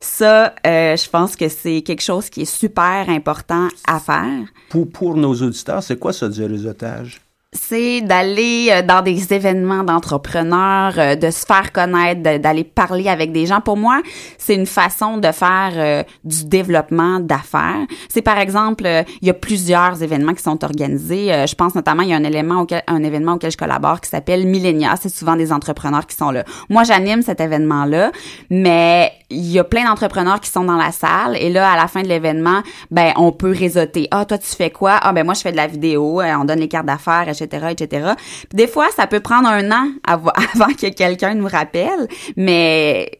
ça, 0.00 0.54
euh, 0.66 0.96
je 0.96 1.08
pense 1.08 1.34
que 1.34 1.48
c'est 1.48 1.82
quelque 1.82 2.02
chose 2.02 2.28
qui 2.28 2.42
est 2.42 2.44
super 2.44 3.08
important 3.08 3.68
à 3.86 3.98
faire. 3.98 4.46
Pour, 4.68 4.90
pour 4.90 5.16
nos 5.16 5.34
auditeurs, 5.34 5.82
c'est 5.82 5.98
quoi 5.98 6.12
du 6.28 6.44
réseautage? 6.44 7.23
C'est 7.54 8.00
d'aller 8.00 8.68
euh, 8.70 8.82
dans 8.82 9.00
des 9.00 9.32
événements 9.32 9.84
d'entrepreneurs, 9.84 10.94
euh, 10.98 11.14
de 11.14 11.30
se 11.30 11.46
faire 11.46 11.72
connaître, 11.72 12.22
d'aller 12.22 12.64
parler 12.64 13.08
avec 13.08 13.32
des 13.32 13.46
gens. 13.46 13.60
Pour 13.60 13.76
moi, 13.76 14.00
c'est 14.38 14.54
une 14.54 14.66
façon 14.66 15.18
de 15.18 15.30
faire 15.30 15.72
euh, 15.76 16.02
du 16.24 16.44
développement 16.46 17.20
d'affaires. 17.20 17.86
C'est 18.08 18.22
par 18.22 18.38
exemple, 18.38 18.86
il 19.20 19.26
y 19.26 19.30
a 19.30 19.34
plusieurs 19.34 20.02
événements 20.02 20.34
qui 20.34 20.42
sont 20.42 20.64
organisés. 20.64 21.46
je 21.46 21.54
pense 21.54 21.74
notamment, 21.74 22.02
il 22.02 22.10
y 22.10 22.12
a 22.12 22.16
un 22.16 22.24
élément 22.24 22.60
auquel, 22.60 22.82
un 22.86 23.02
événement 23.02 23.34
auquel 23.34 23.50
je 23.50 23.56
collabore 23.56 24.00
qui 24.00 24.10
s'appelle 24.10 24.46
Millennia. 24.46 24.94
C'est 25.00 25.08
souvent 25.08 25.36
des 25.36 25.52
entrepreneurs 25.52 26.06
qui 26.06 26.16
sont 26.16 26.30
là. 26.30 26.44
Moi, 26.68 26.84
j'anime 26.84 27.22
cet 27.22 27.40
événement-là, 27.40 28.10
mais 28.50 29.12
il 29.30 29.50
y 29.50 29.58
a 29.58 29.64
plein 29.64 29.84
d'entrepreneurs 29.84 30.40
qui 30.40 30.50
sont 30.50 30.64
dans 30.64 30.76
la 30.76 30.92
salle 30.92 31.36
et 31.38 31.50
là, 31.50 31.70
à 31.70 31.76
la 31.76 31.88
fin 31.88 32.02
de 32.02 32.08
l'événement, 32.08 32.62
ben, 32.90 33.12
on 33.16 33.32
peut 33.32 33.52
réseauter. 33.52 34.08
Ah, 34.10 34.24
toi, 34.24 34.38
tu 34.38 34.46
fais 34.46 34.70
quoi? 34.70 34.98
Ah, 35.00 35.12
ben, 35.12 35.24
moi, 35.24 35.34
je 35.34 35.40
fais 35.40 35.52
de 35.52 35.56
la 35.56 35.66
vidéo. 35.66 36.20
On 36.22 36.44
donne 36.44 36.60
les 36.60 36.68
cartes 36.68 36.86
d'affaires, 36.86 37.28
etc., 37.44 38.12
des 38.52 38.66
fois, 38.66 38.88
ça 38.96 39.06
peut 39.06 39.20
prendre 39.20 39.48
un 39.48 39.70
an 39.70 39.88
avant 40.04 40.32
que 40.78 40.88
quelqu'un 40.90 41.34
nous 41.34 41.48
rappelle, 41.48 42.08
mais 42.36 43.10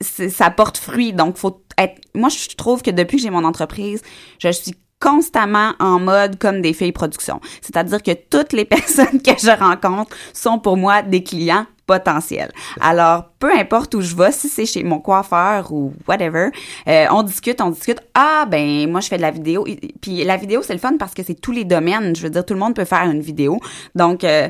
ça 0.00 0.50
porte 0.50 0.78
fruit. 0.78 1.12
Donc, 1.12 1.36
faut 1.36 1.64
être. 1.76 2.00
Moi, 2.14 2.28
je 2.28 2.54
trouve 2.56 2.82
que 2.82 2.90
depuis 2.90 3.16
que 3.16 3.22
j'ai 3.22 3.30
mon 3.30 3.44
entreprise, 3.44 4.02
je 4.38 4.50
suis 4.50 4.74
constamment 5.00 5.72
en 5.78 6.00
mode 6.00 6.38
comme 6.38 6.60
des 6.60 6.72
filles 6.72 6.92
production. 6.92 7.40
C'est-à-dire 7.60 8.02
que 8.02 8.12
toutes 8.12 8.52
les 8.52 8.64
personnes 8.76 9.22
que 9.22 9.32
je 9.38 9.56
rencontre 9.56 10.16
sont 10.32 10.58
pour 10.58 10.76
moi 10.76 11.02
des 11.02 11.22
clients 11.22 11.66
potentiel. 11.88 12.52
Alors, 12.80 13.30
peu 13.40 13.50
importe 13.50 13.94
où 13.94 14.02
je 14.02 14.14
vais, 14.14 14.30
si 14.30 14.48
c'est 14.48 14.66
chez 14.66 14.84
mon 14.84 15.00
coiffeur 15.00 15.72
ou 15.72 15.94
whatever, 16.06 16.50
euh, 16.86 17.06
on 17.10 17.22
discute, 17.22 17.60
on 17.62 17.70
discute. 17.70 17.98
Ah, 18.14 18.44
ben, 18.46 18.88
moi, 18.90 19.00
je 19.00 19.08
fais 19.08 19.16
de 19.16 19.22
la 19.22 19.30
vidéo. 19.30 19.66
Puis 20.02 20.22
la 20.22 20.36
vidéo, 20.36 20.60
c'est 20.62 20.74
le 20.74 20.78
fun 20.78 20.98
parce 20.98 21.14
que 21.14 21.22
c'est 21.24 21.40
tous 21.40 21.50
les 21.50 21.64
domaines. 21.64 22.14
Je 22.14 22.22
veux 22.22 22.30
dire, 22.30 22.44
tout 22.44 22.52
le 22.52 22.60
monde 22.60 22.74
peut 22.74 22.84
faire 22.84 23.04
une 23.10 23.22
vidéo. 23.22 23.58
Donc, 23.94 24.22
euh, 24.22 24.48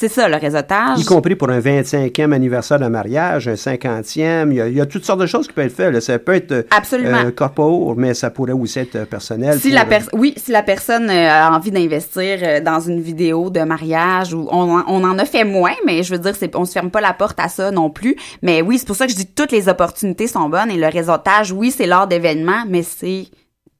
c'est 0.00 0.06
ça, 0.08 0.28
le 0.28 0.36
réseautage. 0.36 1.00
Y 1.00 1.04
compris 1.06 1.34
pour 1.34 1.50
un 1.50 1.58
25e 1.58 2.30
anniversaire 2.30 2.78
de 2.78 2.86
mariage, 2.86 3.48
un 3.48 3.54
50e. 3.54 4.52
Il 4.52 4.76
y 4.76 4.80
a, 4.80 4.86
toutes 4.86 5.04
sortes 5.04 5.18
de 5.18 5.26
choses 5.26 5.48
qui 5.48 5.52
peuvent 5.52 5.66
être 5.66 5.74
faites. 5.74 6.00
Ça 6.00 6.20
peut 6.20 6.34
être 6.34 6.52
euh, 6.52 6.62
Absolument. 6.70 7.18
Euh, 7.18 7.94
mais 7.96 8.14
ça 8.14 8.30
pourrait 8.30 8.52
aussi 8.52 8.78
être 8.78 9.08
personnel. 9.08 9.58
Si 9.58 9.72
la 9.72 9.82
euh, 9.82 9.98
oui, 10.12 10.34
si 10.36 10.52
la 10.52 10.62
personne 10.62 11.10
a 11.10 11.50
envie 11.50 11.72
d'investir 11.72 12.62
dans 12.62 12.78
une 12.78 13.00
vidéo 13.00 13.50
de 13.50 13.58
mariage, 13.62 14.32
ou 14.32 14.46
on, 14.52 14.70
en 14.86 15.18
a 15.18 15.24
fait 15.24 15.42
moins, 15.42 15.74
mais 15.84 16.04
je 16.04 16.14
veux 16.14 16.20
dire, 16.20 16.34
on 16.54 16.64
se 16.64 16.70
ferme 16.70 16.92
pas 16.92 17.00
la 17.00 17.12
porte 17.12 17.40
à 17.40 17.48
ça 17.48 17.72
non 17.72 17.90
plus. 17.90 18.14
Mais 18.40 18.62
oui, 18.62 18.78
c'est 18.78 18.86
pour 18.86 18.94
ça 18.94 19.06
que 19.06 19.10
je 19.10 19.16
dis 19.16 19.26
que 19.26 19.34
toutes 19.34 19.50
les 19.50 19.68
opportunités 19.68 20.28
sont 20.28 20.48
bonnes 20.48 20.70
et 20.70 20.76
le 20.76 20.86
réseautage, 20.86 21.50
oui, 21.50 21.72
c'est 21.76 21.86
lors 21.86 22.06
d'événements, 22.06 22.62
mais 22.68 22.84
c'est 22.84 23.26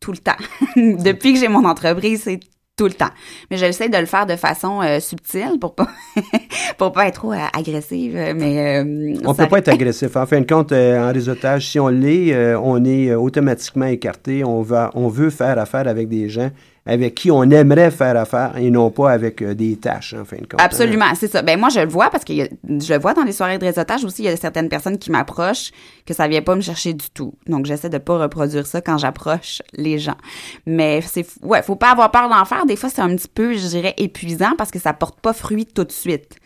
tout 0.00 0.10
le 0.10 0.18
temps. 0.18 0.32
Depuis 0.76 1.34
que 1.34 1.38
j'ai 1.38 1.46
mon 1.46 1.64
entreprise, 1.64 2.22
c'est 2.24 2.40
tout 2.78 2.86
le 2.86 2.92
temps. 2.92 3.10
Mais 3.50 3.58
j'essaie 3.58 3.90
de 3.90 3.98
le 3.98 4.06
faire 4.06 4.24
de 4.24 4.36
façon 4.36 4.80
euh, 4.80 5.00
subtile 5.00 5.58
pour 5.60 5.74
pas 5.74 5.88
pour 6.78 6.92
pas 6.92 7.08
être 7.08 7.16
trop 7.16 7.32
euh, 7.32 7.46
agressive. 7.52 8.14
Mais 8.36 8.78
euh, 8.78 9.18
on 9.24 9.34
peut 9.34 9.48
pas 9.48 9.58
être 9.58 9.68
agressif. 9.68 10.16
En 10.16 10.24
fin 10.24 10.40
de 10.40 10.46
compte, 10.46 10.72
en 10.72 11.12
réseautage, 11.12 11.68
si 11.68 11.78
on 11.78 11.88
l'est, 11.88 12.54
on 12.56 12.82
est 12.84 13.14
automatiquement 13.14 13.86
écarté. 13.86 14.44
On 14.44 14.62
va 14.62 14.90
on 14.94 15.08
veut 15.08 15.30
faire 15.30 15.58
affaire 15.58 15.88
avec 15.88 16.08
des 16.08 16.28
gens 16.30 16.50
avec 16.88 17.14
qui 17.14 17.30
on 17.30 17.42
aimerait 17.42 17.90
faire 17.90 18.16
affaire 18.16 18.56
et 18.56 18.70
non 18.70 18.90
pas 18.90 19.12
avec 19.12 19.42
euh, 19.42 19.54
des 19.54 19.76
tâches, 19.76 20.14
en 20.14 20.24
fin 20.24 20.36
de 20.36 20.46
compte. 20.46 20.58
Absolument, 20.58 21.14
c'est 21.14 21.30
ça. 21.30 21.42
Ben 21.42 21.60
moi, 21.60 21.68
je 21.68 21.80
le 21.80 21.86
vois 21.86 22.08
parce 22.08 22.24
que 22.24 22.32
je 22.32 22.92
le 22.94 22.98
vois 22.98 23.12
dans 23.12 23.24
les 23.24 23.32
soirées 23.32 23.58
de 23.58 23.66
réseautage 23.66 24.04
aussi, 24.04 24.22
il 24.22 24.24
y 24.24 24.28
a 24.28 24.36
certaines 24.36 24.70
personnes 24.70 24.96
qui 24.96 25.10
m'approchent 25.10 25.70
que 26.06 26.14
ça 26.14 26.26
vient 26.26 26.40
pas 26.40 26.56
me 26.56 26.62
chercher 26.62 26.94
du 26.94 27.10
tout. 27.10 27.34
Donc, 27.46 27.66
j'essaie 27.66 27.90
de 27.90 27.98
pas 27.98 28.16
reproduire 28.16 28.66
ça 28.66 28.80
quand 28.80 28.96
j'approche 28.96 29.60
les 29.74 29.98
gens. 29.98 30.16
Mais 30.64 31.02
c'est, 31.02 31.26
ouais, 31.42 31.62
faut 31.62 31.76
pas 31.76 31.90
avoir 31.90 32.10
peur 32.10 32.30
d'en 32.30 32.46
faire. 32.46 32.64
Des 32.64 32.76
fois, 32.76 32.88
c'est 32.88 33.02
un 33.02 33.14
petit 33.14 33.28
peu, 33.28 33.52
je 33.52 33.66
dirais, 33.68 33.92
épuisant 33.98 34.54
parce 34.56 34.70
que 34.70 34.78
ça 34.78 34.94
porte 34.94 35.20
pas 35.20 35.34
fruit 35.34 35.66
tout 35.66 35.84
de 35.84 35.92
suite. 35.92 36.36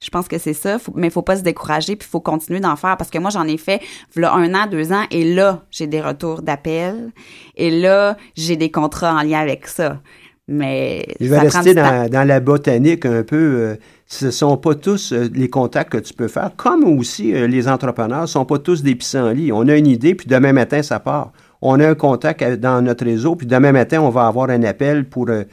Je 0.00 0.10
pense 0.10 0.28
que 0.28 0.38
c'est 0.38 0.54
ça, 0.54 0.78
faut, 0.78 0.92
mais 0.94 1.10
faut 1.10 1.22
pas 1.22 1.36
se 1.36 1.42
décourager, 1.42 1.96
puis 1.96 2.08
faut 2.08 2.20
continuer 2.20 2.60
d'en 2.60 2.76
faire 2.76 2.96
parce 2.96 3.10
que 3.10 3.18
moi 3.18 3.30
j'en 3.30 3.44
ai 3.44 3.56
fait 3.56 3.80
un 4.16 4.54
an, 4.54 4.68
deux 4.70 4.92
ans, 4.92 5.02
et 5.10 5.34
là 5.34 5.64
j'ai 5.72 5.88
des 5.88 6.00
retours 6.00 6.42
d'appel, 6.42 7.10
et 7.56 7.70
là 7.70 8.16
j'ai 8.36 8.54
des 8.54 8.70
contrats 8.70 9.14
en 9.14 9.22
lien 9.22 9.40
avec 9.40 9.66
ça. 9.66 10.00
Mais 10.46 11.04
je 11.20 11.26
vais 11.26 11.40
rester 11.40 11.74
dans, 11.74 12.08
dans, 12.08 12.26
la 12.26 12.40
botanique 12.40 13.04
un 13.04 13.22
peu. 13.22 13.36
Euh, 13.36 13.76
ce 14.06 14.30
sont 14.30 14.56
pas 14.56 14.74
tous 14.74 15.12
euh, 15.12 15.28
les 15.34 15.50
contacts 15.50 15.92
que 15.92 15.98
tu 15.98 16.14
peux 16.14 16.28
faire, 16.28 16.52
comme 16.56 16.84
aussi 16.84 17.34
euh, 17.34 17.46
les 17.46 17.68
entrepreneurs 17.68 18.26
sont 18.26 18.46
pas 18.46 18.58
tous 18.58 18.82
des 18.82 18.94
pissenlits. 18.94 19.52
On 19.52 19.68
a 19.68 19.76
une 19.76 19.86
idée, 19.86 20.14
puis 20.14 20.26
demain 20.26 20.54
matin 20.54 20.82
ça 20.82 21.00
part. 21.00 21.32
On 21.60 21.78
a 21.80 21.88
un 21.88 21.94
contact 21.94 22.42
dans 22.60 22.80
notre 22.80 23.04
réseau, 23.04 23.34
puis 23.34 23.46
demain 23.46 23.72
matin 23.72 24.00
on 24.00 24.08
va 24.08 24.26
avoir 24.26 24.48
un 24.48 24.62
appel 24.62 25.06
pour 25.06 25.28
un. 25.28 25.44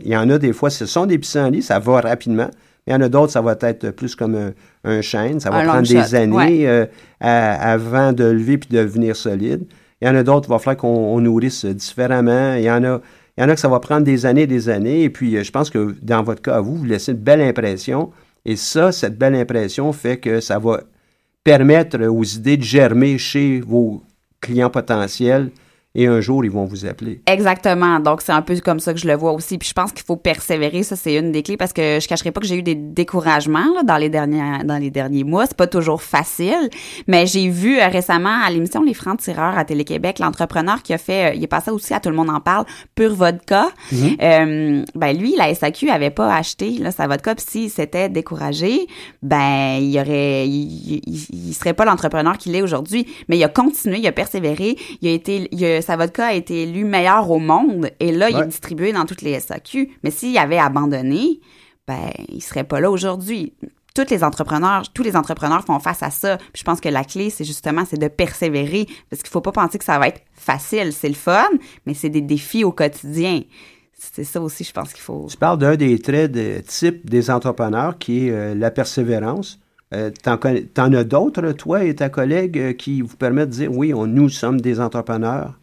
Il 0.00 0.08
y 0.08 0.16
en 0.16 0.28
a 0.30 0.38
des 0.38 0.52
fois, 0.52 0.70
ce 0.70 0.86
sont 0.86 1.06
des 1.06 1.18
pissenlits, 1.18 1.62
ça 1.62 1.78
va 1.78 2.00
rapidement. 2.00 2.48
Il 2.86 2.92
y 2.92 2.96
en 2.96 3.00
a 3.00 3.08
d'autres, 3.08 3.32
ça 3.32 3.40
va 3.40 3.56
être 3.60 3.90
plus 3.90 4.14
comme 4.14 4.34
un, 4.34 4.52
un 4.84 5.00
chêne. 5.00 5.40
Ça 5.40 5.50
va 5.50 5.64
prendre 5.64 5.88
des 5.88 6.14
années 6.14 6.68
euh, 6.68 6.86
avant 7.20 8.12
de 8.12 8.24
lever 8.24 8.58
puis 8.58 8.68
de 8.70 8.78
devenir 8.82 9.16
solide. 9.16 9.64
Il 10.00 10.08
y 10.08 10.10
en 10.10 10.14
a 10.14 10.22
d'autres, 10.22 10.48
il 10.48 10.50
va 10.50 10.58
falloir 10.58 10.76
qu'on 10.76 11.20
nourrisse 11.20 11.64
différemment. 11.64 12.54
Il 12.54 12.64
y 12.64 12.70
en 12.70 12.84
a, 12.84 13.00
il 13.36 13.42
y 13.42 13.44
en 13.44 13.48
a 13.48 13.54
que 13.54 13.60
ça 13.60 13.68
va 13.68 13.80
prendre 13.80 14.04
des 14.04 14.26
années 14.26 14.42
et 14.42 14.46
des 14.46 14.68
années. 14.68 15.04
Et 15.04 15.10
puis, 15.10 15.36
euh, 15.36 15.42
je 15.42 15.50
pense 15.50 15.70
que 15.70 15.94
dans 16.02 16.22
votre 16.22 16.42
cas, 16.42 16.60
vous, 16.60 16.76
vous 16.76 16.84
laissez 16.84 17.12
une 17.12 17.18
belle 17.18 17.40
impression. 17.40 18.10
Et 18.44 18.56
ça, 18.56 18.92
cette 18.92 19.16
belle 19.16 19.34
impression 19.34 19.92
fait 19.92 20.18
que 20.18 20.40
ça 20.40 20.58
va 20.58 20.82
permettre 21.42 21.98
aux 22.06 22.24
idées 22.24 22.58
de 22.58 22.62
germer 22.62 23.16
chez 23.16 23.60
vos 23.60 24.02
clients 24.40 24.70
potentiels 24.70 25.50
et 25.94 26.06
un 26.06 26.20
jour, 26.20 26.44
ils 26.44 26.50
vont 26.50 26.64
vous 26.64 26.86
appeler. 26.86 27.20
Exactement. 27.26 28.00
Donc, 28.00 28.20
c'est 28.22 28.32
un 28.32 28.42
peu 28.42 28.58
comme 28.60 28.80
ça 28.80 28.92
que 28.92 28.98
je 28.98 29.06
le 29.06 29.14
vois 29.14 29.32
aussi. 29.32 29.58
Puis 29.58 29.68
je 29.68 29.74
pense 29.74 29.92
qu'il 29.92 30.04
faut 30.04 30.16
persévérer. 30.16 30.82
Ça, 30.82 30.96
c'est 30.96 31.14
une 31.14 31.30
des 31.30 31.42
clés 31.42 31.56
parce 31.56 31.72
que 31.72 31.98
je 32.00 32.08
cacherai 32.08 32.32
pas 32.32 32.40
que 32.40 32.46
j'ai 32.46 32.56
eu 32.58 32.62
des 32.62 32.74
découragements 32.74 33.72
là, 33.74 33.82
dans 33.84 33.96
les 33.96 34.08
derniers 34.08 34.64
dans 34.64 34.76
les 34.78 34.90
derniers 34.90 35.22
mois. 35.24 35.46
C'est 35.46 35.56
pas 35.56 35.66
toujours 35.68 36.02
facile. 36.02 36.68
Mais 37.06 37.26
j'ai 37.26 37.48
vu 37.48 37.78
euh, 37.78 37.86
récemment 37.88 38.42
à 38.44 38.50
l'émission 38.50 38.82
Les 38.82 38.94
Francs 38.94 39.20
Tireurs 39.20 39.56
à 39.56 39.64
Télé-Québec, 39.64 40.18
l'entrepreneur 40.18 40.82
qui 40.82 40.92
a 40.92 40.98
fait, 40.98 41.30
euh, 41.30 41.34
il 41.34 41.44
est 41.44 41.48
passé 41.48 41.70
aussi 41.70 41.94
à 41.94 42.00
Tout 42.00 42.10
le 42.10 42.16
monde 42.16 42.30
en 42.30 42.40
parle, 42.40 42.64
Pure 42.94 43.14
Vodka. 43.14 43.68
Mhm. 43.92 44.16
Euh, 44.20 44.84
ben 44.96 45.16
lui, 45.16 45.34
la 45.36 45.54
SAQ 45.54 45.90
avait 45.90 46.10
pas 46.10 46.34
acheté 46.34 46.70
là, 46.78 46.90
sa 46.90 47.06
vodka. 47.06 47.34
Puis 47.34 47.44
s'il 47.48 47.70
s'était 47.70 48.08
découragé, 48.08 48.86
ben 49.22 49.76
il 49.80 49.90
y 49.92 50.00
aurait, 50.00 50.48
il, 50.48 51.02
il, 51.06 51.48
il 51.50 51.54
serait 51.54 51.74
pas 51.74 51.84
l'entrepreneur 51.84 52.36
qu'il 52.38 52.56
est 52.56 52.62
aujourd'hui. 52.62 53.06
Mais 53.28 53.36
il 53.38 53.44
a 53.44 53.48
continué, 53.48 53.98
il 53.98 54.06
a 54.08 54.12
persévéré. 54.12 54.76
Il 55.00 55.08
a 55.08 55.12
été, 55.12 55.48
il 55.52 55.64
a- 55.64 55.83
sa 55.84 55.96
vodka 55.96 56.26
a 56.26 56.32
été 56.32 56.62
élue 56.62 56.84
meilleure 56.84 57.30
au 57.30 57.38
monde. 57.38 57.90
Et 58.00 58.12
là, 58.12 58.30
il 58.30 58.36
est 58.38 58.46
distribué 58.46 58.92
dans 58.92 59.04
toutes 59.04 59.22
les 59.22 59.38
SAQ. 59.38 59.90
Mais 60.02 60.10
s'il 60.10 60.36
avait 60.38 60.58
abandonné, 60.58 61.40
ben 61.86 62.10
il 62.28 62.42
serait 62.42 62.64
pas 62.64 62.80
là 62.80 62.90
aujourd'hui. 62.90 63.52
Tous 63.94 64.10
les 64.10 64.24
entrepreneurs, 64.24 64.82
tous 64.92 65.04
les 65.04 65.14
entrepreneurs 65.14 65.64
font 65.64 65.78
face 65.78 66.02
à 66.02 66.10
ça. 66.10 66.36
Puis 66.36 66.60
je 66.60 66.64
pense 66.64 66.80
que 66.80 66.88
la 66.88 67.04
clé, 67.04 67.30
c'est 67.30 67.44
justement, 67.44 67.84
c'est 67.88 68.00
de 68.00 68.08
persévérer, 68.08 68.86
parce 69.08 69.22
qu'il 69.22 69.30
faut 69.30 69.40
pas 69.40 69.52
penser 69.52 69.78
que 69.78 69.84
ça 69.84 69.98
va 69.98 70.08
être 70.08 70.22
facile. 70.34 70.92
C'est 70.92 71.08
le 71.08 71.14
fun, 71.14 71.48
mais 71.86 71.94
c'est 71.94 72.08
des 72.08 72.20
défis 72.20 72.64
au 72.64 72.72
quotidien. 72.72 73.42
C'est 73.96 74.24
ça 74.24 74.40
aussi, 74.40 74.64
je 74.64 74.72
pense 74.72 74.92
qu'il 74.92 75.02
faut. 75.02 75.28
Tu 75.30 75.36
parles 75.36 75.58
d'un 75.58 75.76
des 75.76 75.98
traits 76.00 76.32
de 76.32 76.60
type 76.66 77.08
des 77.08 77.30
entrepreneurs 77.30 77.96
qui 77.98 78.26
est 78.26 78.30
euh, 78.32 78.54
la 78.54 78.70
persévérance. 78.72 79.60
Euh, 79.94 80.10
t'en 80.22 80.92
as 80.92 81.04
d'autres, 81.04 81.52
toi 81.52 81.84
et 81.84 81.94
ta 81.94 82.08
collègue, 82.08 82.58
euh, 82.58 82.72
qui 82.72 83.00
vous 83.00 83.16
permettent 83.16 83.50
de 83.50 83.54
dire 83.54 83.72
oui, 83.72 83.94
on, 83.94 84.06
nous 84.06 84.28
sommes 84.28 84.60
des 84.60 84.80
entrepreneurs. 84.80 85.58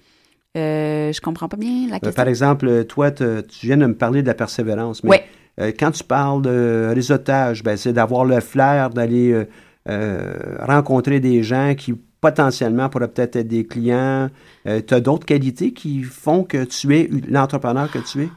Euh, 0.57 1.13
je 1.13 1.21
comprends 1.21 1.47
pas 1.47 1.57
bien 1.57 1.87
la 1.87 1.95
Euh, 1.95 1.99
question. 1.99 2.11
par 2.11 2.27
exemple, 2.27 2.83
toi, 2.85 3.11
te- 3.11 3.41
tu 3.41 3.67
viens 3.67 3.77
de 3.77 3.85
me 3.85 3.95
parler 3.95 4.21
de 4.21 4.27
la 4.27 4.33
persévérance, 4.33 5.03
mais 5.03 5.09
Ouais. 5.11 5.23
euh, 5.61 5.71
quand 5.77 5.91
tu 5.91 6.03
parles 6.03 6.41
de 6.41 6.91
réseautage, 6.93 7.63
ben, 7.63 7.77
c'est 7.77 7.93
d'avoir 7.93 8.25
le 8.25 8.39
flair 8.41 8.89
d'aller 8.89 9.45
euh, 9.89 10.33
rencontrer 10.59 11.19
des 11.19 11.41
gens 11.41 11.73
qui 11.75 11.93
potentiellement 12.19 12.87
pourraient 12.89 13.07
peut-être 13.07 13.35
être 13.37 13.47
des 13.47 13.65
clients. 13.65 14.29
tu 14.65 14.93
as 14.93 14.99
d'autres 14.99 15.25
qualités 15.25 15.73
qui 15.73 16.03
font 16.03 16.43
que 16.43 16.65
tu 16.65 16.95
es 16.95 17.09
l'entrepreneur 17.29 17.89
que 17.89 17.97
tu 17.97 18.23
es? 18.23 18.29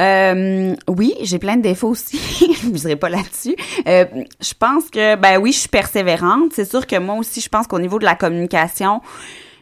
Euh, 0.00 0.74
oui, 0.88 1.14
j'ai 1.22 1.38
plein 1.38 1.56
de 1.56 1.62
défauts 1.62 1.88
aussi. 1.90 2.18
je 2.62 2.68
ne 2.68 2.72
dirai 2.72 2.96
pas 2.96 3.08
là-dessus. 3.10 3.54
Euh, 3.88 4.04
je 4.40 4.52
pense 4.58 4.88
que, 4.88 5.16
ben 5.16 5.38
oui, 5.38 5.52
je 5.52 5.58
suis 5.60 5.68
persévérante. 5.68 6.52
C'est 6.54 6.64
sûr 6.68 6.86
que 6.86 6.98
moi 6.98 7.16
aussi, 7.16 7.40
je 7.42 7.48
pense 7.50 7.66
qu'au 7.66 7.78
niveau 7.78 7.98
de 7.98 8.04
la 8.04 8.14
communication, 8.14 9.00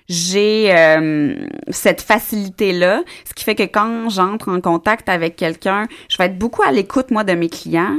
j'ai 0.08 0.74
euh, 0.76 1.34
cette 1.68 2.02
facilité-là, 2.02 3.02
ce 3.26 3.34
qui 3.34 3.44
fait 3.44 3.54
que 3.54 3.62
quand 3.62 4.10
j'entre 4.10 4.50
en 4.50 4.60
contact 4.60 5.08
avec 5.08 5.36
quelqu'un, 5.36 5.86
je 6.08 6.18
vais 6.18 6.26
être 6.26 6.38
beaucoup 6.38 6.62
à 6.62 6.72
l'écoute, 6.72 7.10
moi, 7.10 7.24
de 7.24 7.32
mes 7.32 7.48
clients. 7.48 7.98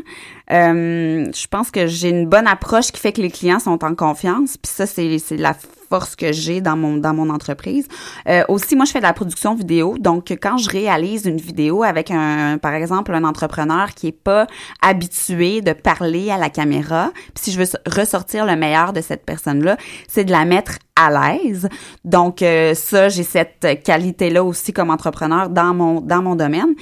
Euh, 0.51 1.25
je 1.33 1.47
pense 1.47 1.71
que 1.71 1.87
j'ai 1.87 2.09
une 2.09 2.27
bonne 2.27 2.47
approche 2.47 2.91
qui 2.91 2.99
fait 2.99 3.11
que 3.11 3.21
les 3.21 3.31
clients 3.31 3.59
sont 3.59 3.83
en 3.83 3.95
confiance. 3.95 4.57
Puis 4.57 4.71
ça, 4.71 4.85
c'est 4.85 5.19
la 5.31 5.55
force 5.89 6.15
que 6.15 6.31
j'ai 6.31 6.61
dans 6.61 6.75
mon 6.75 6.97
dans 6.97 7.13
mon 7.13 7.29
entreprise. 7.29 7.87
Euh, 8.27 8.43
aussi, 8.47 8.75
moi, 8.75 8.85
je 8.85 8.91
fais 8.91 8.99
de 8.99 9.03
la 9.03 9.13
production 9.13 9.55
vidéo. 9.55 9.95
Donc, 9.99 10.29
quand 10.41 10.57
je 10.57 10.69
réalise 10.69 11.25
une 11.25 11.37
vidéo 11.37 11.83
avec 11.83 12.11
un, 12.11 12.57
par 12.57 12.73
exemple, 12.73 13.13
un 13.13 13.23
entrepreneur 13.23 13.93
qui 13.93 14.07
est 14.07 14.11
pas 14.11 14.47
habitué 14.81 15.61
de 15.61 15.73
parler 15.73 16.31
à 16.31 16.37
la 16.37 16.49
caméra, 16.49 17.11
puis 17.33 17.45
si 17.45 17.51
je 17.51 17.59
veux 17.59 17.67
ressortir 17.87 18.45
le 18.45 18.55
meilleur 18.55 18.93
de 18.93 19.01
cette 19.01 19.25
personne-là, 19.25 19.77
c'est 20.07 20.25
de 20.25 20.31
la 20.31 20.45
mettre 20.45 20.73
à 20.95 21.09
l'aise. 21.11 21.67
Donc, 22.03 22.41
euh, 22.41 22.73
ça, 22.73 23.09
j'ai 23.09 23.23
cette 23.23 23.83
qualité-là 23.83 24.43
aussi 24.43 24.73
comme 24.73 24.89
entrepreneur 24.89 25.49
dans 25.49 25.73
mon 25.73 26.01
dans 26.01 26.21
mon 26.21 26.35
domaine. 26.35 26.73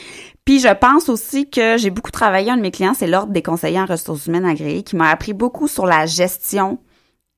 Puis 0.45 0.59
je 0.59 0.73
pense 0.73 1.07
aussi 1.07 1.49
que 1.49 1.77
j'ai 1.77 1.89
beaucoup 1.89 2.11
travaillé, 2.11 2.51
un 2.51 2.57
de 2.57 2.61
mes 2.61 2.71
clients, 2.71 2.93
c'est 2.93 3.07
l'Ordre 3.07 3.31
des 3.31 3.41
conseillers 3.41 3.79
en 3.79 3.85
ressources 3.85 4.27
humaines 4.27 4.45
agréées, 4.45 4.83
qui 4.83 4.97
m'a 4.97 5.09
appris 5.09 5.33
beaucoup 5.33 5.67
sur 5.67 5.85
la 5.85 6.05
gestion 6.05 6.79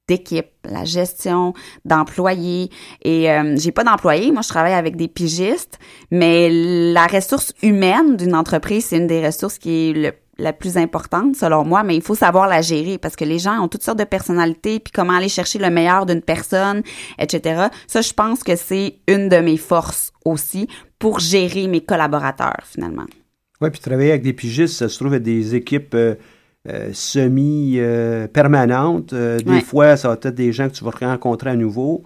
d'équipe, 0.07 0.47
la 0.63 0.85
gestion 0.85 1.53
d'employés. 1.83 2.69
Et 3.03 3.31
euh, 3.31 3.55
j'ai 3.57 3.71
pas 3.71 3.83
d'employés, 3.83 4.31
moi 4.31 4.41
je 4.41 4.49
travaille 4.49 4.73
avec 4.73 4.95
des 4.95 5.07
pigistes, 5.07 5.79
mais 6.11 6.49
la 6.51 7.07
ressource 7.07 7.53
humaine 7.61 8.17
d'une 8.17 8.35
entreprise, 8.35 8.85
c'est 8.85 8.97
une 8.97 9.07
des 9.07 9.25
ressources 9.25 9.57
qui 9.57 9.89
est 9.89 10.15
la 10.37 10.53
plus 10.53 10.77
importante 10.77 11.35
selon 11.35 11.63
moi, 11.63 11.83
mais 11.83 11.95
il 11.95 12.01
faut 12.01 12.15
savoir 12.15 12.47
la 12.47 12.61
gérer 12.61 12.97
parce 12.97 13.15
que 13.15 13.23
les 13.23 13.39
gens 13.39 13.59
ont 13.61 13.67
toutes 13.67 13.83
sortes 13.83 13.99
de 13.99 14.03
personnalités, 14.03 14.79
puis 14.79 14.91
comment 14.91 15.13
aller 15.13 15.29
chercher 15.29 15.59
le 15.59 15.69
meilleur 15.69 16.05
d'une 16.05 16.21
personne, 16.21 16.83
etc. 17.17 17.67
Ça, 17.87 18.01
je 18.01 18.13
pense 18.13 18.43
que 18.43 18.55
c'est 18.55 18.97
une 19.07 19.29
de 19.29 19.37
mes 19.37 19.57
forces 19.57 20.11
aussi 20.25 20.67
pour 20.99 21.19
gérer 21.19 21.67
mes 21.67 21.81
collaborateurs 21.81 22.63
finalement. 22.65 23.05
Oui, 23.61 23.69
puis 23.69 23.79
travailler 23.79 24.11
avec 24.11 24.23
des 24.23 24.33
pigistes, 24.33 24.75
ça 24.75 24.89
se 24.89 24.99
trouve 24.99 25.13
être 25.13 25.23
des 25.23 25.55
équipes 25.55 25.95
euh, 25.95 26.15
euh, 26.69 26.89
semi-permanentes. 26.93 29.13
Euh, 29.13 29.39
des 29.39 29.51
Ouais. 29.51 29.61
fois, 29.61 29.97
ça 29.97 30.09
va 30.09 30.13
être 30.15 30.27
des 30.29 30.51
gens 30.51 30.67
que 30.69 30.73
tu 30.73 30.83
vas 30.83 30.91
rencontrer 30.91 31.49
à 31.51 31.55
nouveau. 31.55 32.03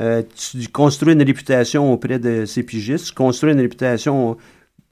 Euh, 0.00 0.22
tu 0.34 0.66
construis 0.68 1.12
une 1.14 1.22
réputation 1.22 1.92
auprès 1.92 2.18
de 2.18 2.44
ces 2.46 2.62
pigistes. 2.62 3.06
Tu 3.08 3.12
construis 3.14 3.52
une 3.52 3.60
réputation 3.60 4.36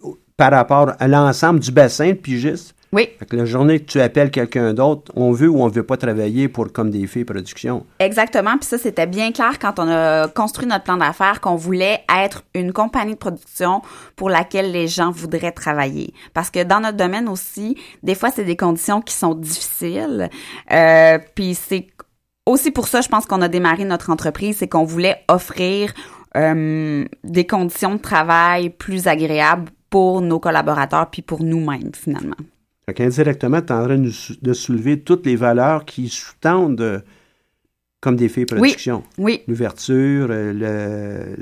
euh, 0.05 0.09
par 0.37 0.53
rapport 0.53 0.93
à 0.99 1.09
l'ensemble 1.09 1.61
du 1.61 1.71
bassin 1.73 2.09
de 2.09 2.13
pigistes. 2.15 2.75
Oui, 2.93 3.09
Fait 3.21 3.27
que 3.27 3.37
la 3.37 3.45
journée 3.45 3.79
que 3.79 3.85
tu 3.85 4.01
appelles 4.01 4.33
quelqu'un 4.33 4.75
d'autre, 4.75 5.13
on 5.15 5.31
veut 5.31 5.49
ou 5.49 5.63
on 5.63 5.69
veut 5.69 5.85
pas 5.85 5.97
travailler 5.97 6.49
pour 6.49 6.73
comme 6.73 6.91
des 6.91 7.07
filles 7.07 7.25
production. 7.25 7.87
Exactement. 8.01 8.57
Puis 8.59 8.67
ça, 8.67 8.79
c'était 8.79 9.07
bien 9.07 9.31
clair 9.31 9.61
quand 9.61 9.79
on 9.79 9.89
a 9.89 10.27
construit 10.27 10.67
notre 10.67 10.85
plan 10.85 10.97
d'affaires 10.97 11.41
qu'on 11.41 11.55
voulait 11.55 12.01
être 12.13 12.43
une 12.53 12.73
compagnie 12.73 13.13
de 13.13 13.19
production 13.19 13.83
pour 14.17 14.29
laquelle 14.29 14.73
les 14.73 14.89
gens 14.89 15.13
voudraient 15.13 15.53
travailler. 15.53 16.13
Parce 16.35 16.51
que 16.51 16.65
dans 16.65 16.81
notre 16.81 16.97
domaine 16.97 17.29
aussi, 17.29 17.77
des 18.03 18.17
fois, 18.17 18.31
c'est 18.31 18.45
des 18.45 18.57
conditions 18.57 19.01
qui 19.01 19.15
sont 19.15 19.35
difficiles. 19.35 20.29
Euh, 20.73 21.19
puis 21.37 21.55
c'est 21.55 21.87
aussi 22.45 22.73
pour 22.73 22.89
ça, 22.89 23.03
je 23.03 23.09
pense 23.09 23.25
qu'on 23.27 23.41
a 23.41 23.49
démarré 23.49 23.85
notre 23.85 24.11
entreprise, 24.11 24.57
c'est 24.59 24.69
qu'on 24.69 24.85
voulait 24.85 25.23
offrir 25.29 25.93
euh, 26.37 27.05
des 27.23 27.47
conditions 27.47 27.95
de 27.95 28.01
travail 28.01 28.71
plus 28.71 29.07
agréables 29.07 29.71
pour 29.91 30.21
nos 30.23 30.41
collaborateurs 30.41 31.09
puis 31.11 31.23
pour 31.23 31.43
nous-mêmes 31.43 31.93
finalement. 31.95 32.37
Fait 32.91 32.95
qu'indirectement, 32.95 33.61
tu 33.63 33.69
es 33.73 33.77
en 33.77 33.85
train 33.85 33.99
de 33.99 34.11
sou- 34.11 34.35
de 34.43 34.53
soulever 34.53 34.99
toutes 35.01 35.25
les 35.25 35.37
valeurs 35.37 35.85
qui 35.85 36.09
sous-tendent 36.09 36.81
euh, 36.81 36.99
comme 38.01 38.17
des 38.17 38.29
filles 38.29 38.47
production. 38.47 39.05
Oui, 39.17 39.43
L'ouverture, 39.47 40.27
euh, 40.31 41.37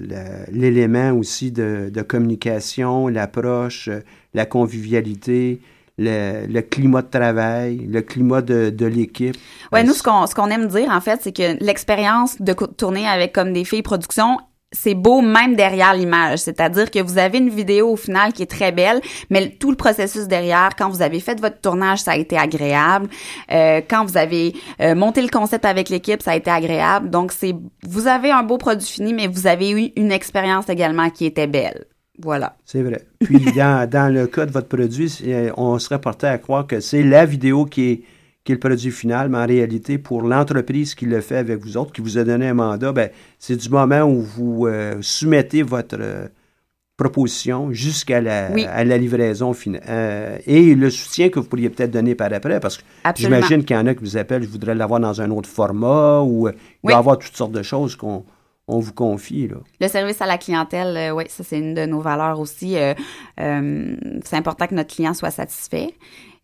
l'élément 0.53 1.13
aussi 1.13 1.51
de, 1.53 1.89
de 1.91 2.03
communication, 2.03 3.09
l'approche, 3.09 3.89
euh, 3.89 4.01
la 4.35 4.45
convivialité, 4.45 5.61
le, 5.97 6.47
le 6.47 6.61
climat 6.61 7.01
de 7.01 7.09
travail, 7.09 7.79
le 7.91 8.03
climat 8.03 8.43
de, 8.43 8.69
de 8.69 8.85
l'équipe. 8.87 9.37
Ouais, 9.73 9.81
Euh, 9.81 9.85
nous, 9.85 9.95
ce 9.95 10.03
qu'on, 10.03 10.27
ce 10.27 10.35
qu'on 10.35 10.49
aime 10.51 10.67
dire, 10.69 10.91
en 10.91 11.01
fait, 11.01 11.21
c'est 11.23 11.33
que 11.35 11.65
l'expérience 11.65 12.43
de 12.43 12.53
tourner 12.53 13.07
avec 13.07 13.33
comme 13.33 13.55
des 13.55 13.65
filles 13.65 13.83
production, 13.83 14.37
c'est 14.73 14.95
beau 14.95 15.21
même 15.21 15.57
derrière 15.57 15.95
l'image. 15.95 16.41
C'est-à-dire 16.41 16.91
que 16.91 17.01
vous 17.01 17.19
avez 17.19 17.39
une 17.39 17.49
vidéo 17.49 17.91
au 17.91 17.97
final 17.97 18.33
qui 18.33 18.43
est 18.43 18.51
très 18.51 18.73
belle, 18.73 19.01
mais 19.31 19.51
tout 19.51 19.71
le 19.71 19.77
processus 19.77 20.29
derrière, 20.29 20.71
quand 20.77 20.91
vous 20.91 21.03
avez 21.03 21.21
fait 21.21 21.41
votre 21.41 21.61
tournage, 21.61 22.01
ça 22.01 22.13
a 22.13 22.17
été 22.17 22.37
agréable. 22.37 23.09
Euh, 23.51 23.81
quand 23.89 24.05
vous 24.05 24.17
avez 24.17 24.55
euh, 24.81 24.95
monté 24.95 25.23
le 25.23 25.29
concept 25.29 25.65
avec 25.65 25.89
l'équipe, 25.89 26.23
ça 26.23 26.33
a 26.33 26.37
été 26.37 26.51
agréable. 26.51 27.09
Donc, 27.11 27.33
c'est, 27.33 27.55
vous 27.87 28.07
avez 28.07 28.31
un 28.31 28.43
beau 28.43 28.59
produit 28.59 28.87
fini, 28.87 29.15
mais 29.15 29.27
vous 29.27 29.47
avez 29.47 29.71
eu 29.71 29.93
une 29.97 30.13
expérience 30.13 30.69
également 30.69 31.09
qui 31.11 31.25
était 31.25 31.47
belle. 31.47 31.87
Voilà. 32.21 32.57
C'est 32.65 32.83
vrai. 32.83 33.03
Puis, 33.21 33.53
dans, 33.57 33.89
dans 33.89 34.13
le 34.13 34.27
cas 34.27 34.45
de 34.45 34.51
votre 34.51 34.69
produit, 34.69 35.23
on 35.57 35.79
serait 35.79 36.01
porté 36.01 36.27
à 36.27 36.37
croire 36.37 36.67
que 36.67 36.81
c'est 36.81 37.03
la 37.03 37.25
vidéo 37.25 37.65
qui 37.65 37.91
est, 37.91 38.03
qui 38.49 38.53
est 38.53 38.55
le 38.55 38.61
produit 38.61 38.91
final, 38.91 39.29
mais 39.29 39.37
en 39.37 39.47
réalité, 39.47 39.99
pour 39.99 40.23
l'entreprise 40.23 40.95
qui 40.95 41.05
le 41.05 41.21
fait 41.21 41.37
avec 41.37 41.59
vous 41.59 41.77
autres, 41.77 41.93
qui 41.93 42.01
vous 42.01 42.17
a 42.17 42.25
donné 42.25 42.49
un 42.49 42.55
mandat, 42.55 42.93
ben, 42.93 43.11
c'est 43.39 43.57
du 43.57 43.69
moment 43.69 44.05
où 44.05 44.23
vous 44.23 44.67
euh, 44.67 44.97
soumettez 45.03 45.63
votre 45.63 45.99
euh, 46.01 46.29
proposition 46.97 47.71
jusqu'à 47.73 48.23
la, 48.23 48.49
Oui. 48.51 48.65
à 48.65 48.85
la 48.85 48.97
livraison 48.97 49.53
finale. 49.53 49.83
Euh, 49.87 50.39
et 50.47 50.75
le 50.75 50.89
soutien 50.89 51.29
que 51.29 51.39
vous 51.41 51.45
pourriez 51.47 51.69
peut-être 51.69 51.91
donner 51.91 52.15
par 52.15 52.33
après, 52.33 52.59
parce 52.59 52.79
que 52.79 52.85
j'imagine 53.17 53.65
qu'il 53.67 53.77
y 53.77 53.79
en 53.79 53.87
a 53.87 53.93
qui 53.95 54.01
vous 54.03 54.17
appellent, 54.17 54.45
je 54.45 54.49
voudrais 54.49 54.75
l'avoir 54.75 54.99
dans 55.01 55.21
un 55.21 55.31
autre 55.31 55.51
format, 55.51 56.23
ou 56.23 56.49
il 56.49 56.55
Oui. 56.85 56.93
va 56.93 56.93
y 56.93 56.95
avoir 56.95 57.19
toutes 57.19 57.37
sortes 57.37 57.53
de 57.53 57.63
choses 57.63 57.97
qu'on 57.97 58.25
on 58.69 58.79
vous 58.79 58.93
confie. 58.93 59.49
Là. 59.49 59.57
Le 59.81 59.89
service 59.89 60.21
à 60.21 60.27
la 60.27 60.39
clientèle, 60.39 61.13
oui, 61.13 61.25
ça 61.29 61.43
c'est 61.43 61.59
une 61.59 61.75
de 61.75 61.87
nos 61.87 62.01
valeurs 62.01 62.39
aussi. 62.39 62.77
Euh, 62.77 62.95
euh, 63.41 63.97
c'est 64.25 64.37
important 64.37 64.67
que 64.67 64.75
notre 64.75 64.95
client 64.95 65.15
soit 65.15 65.31
satisfait. 65.31 65.95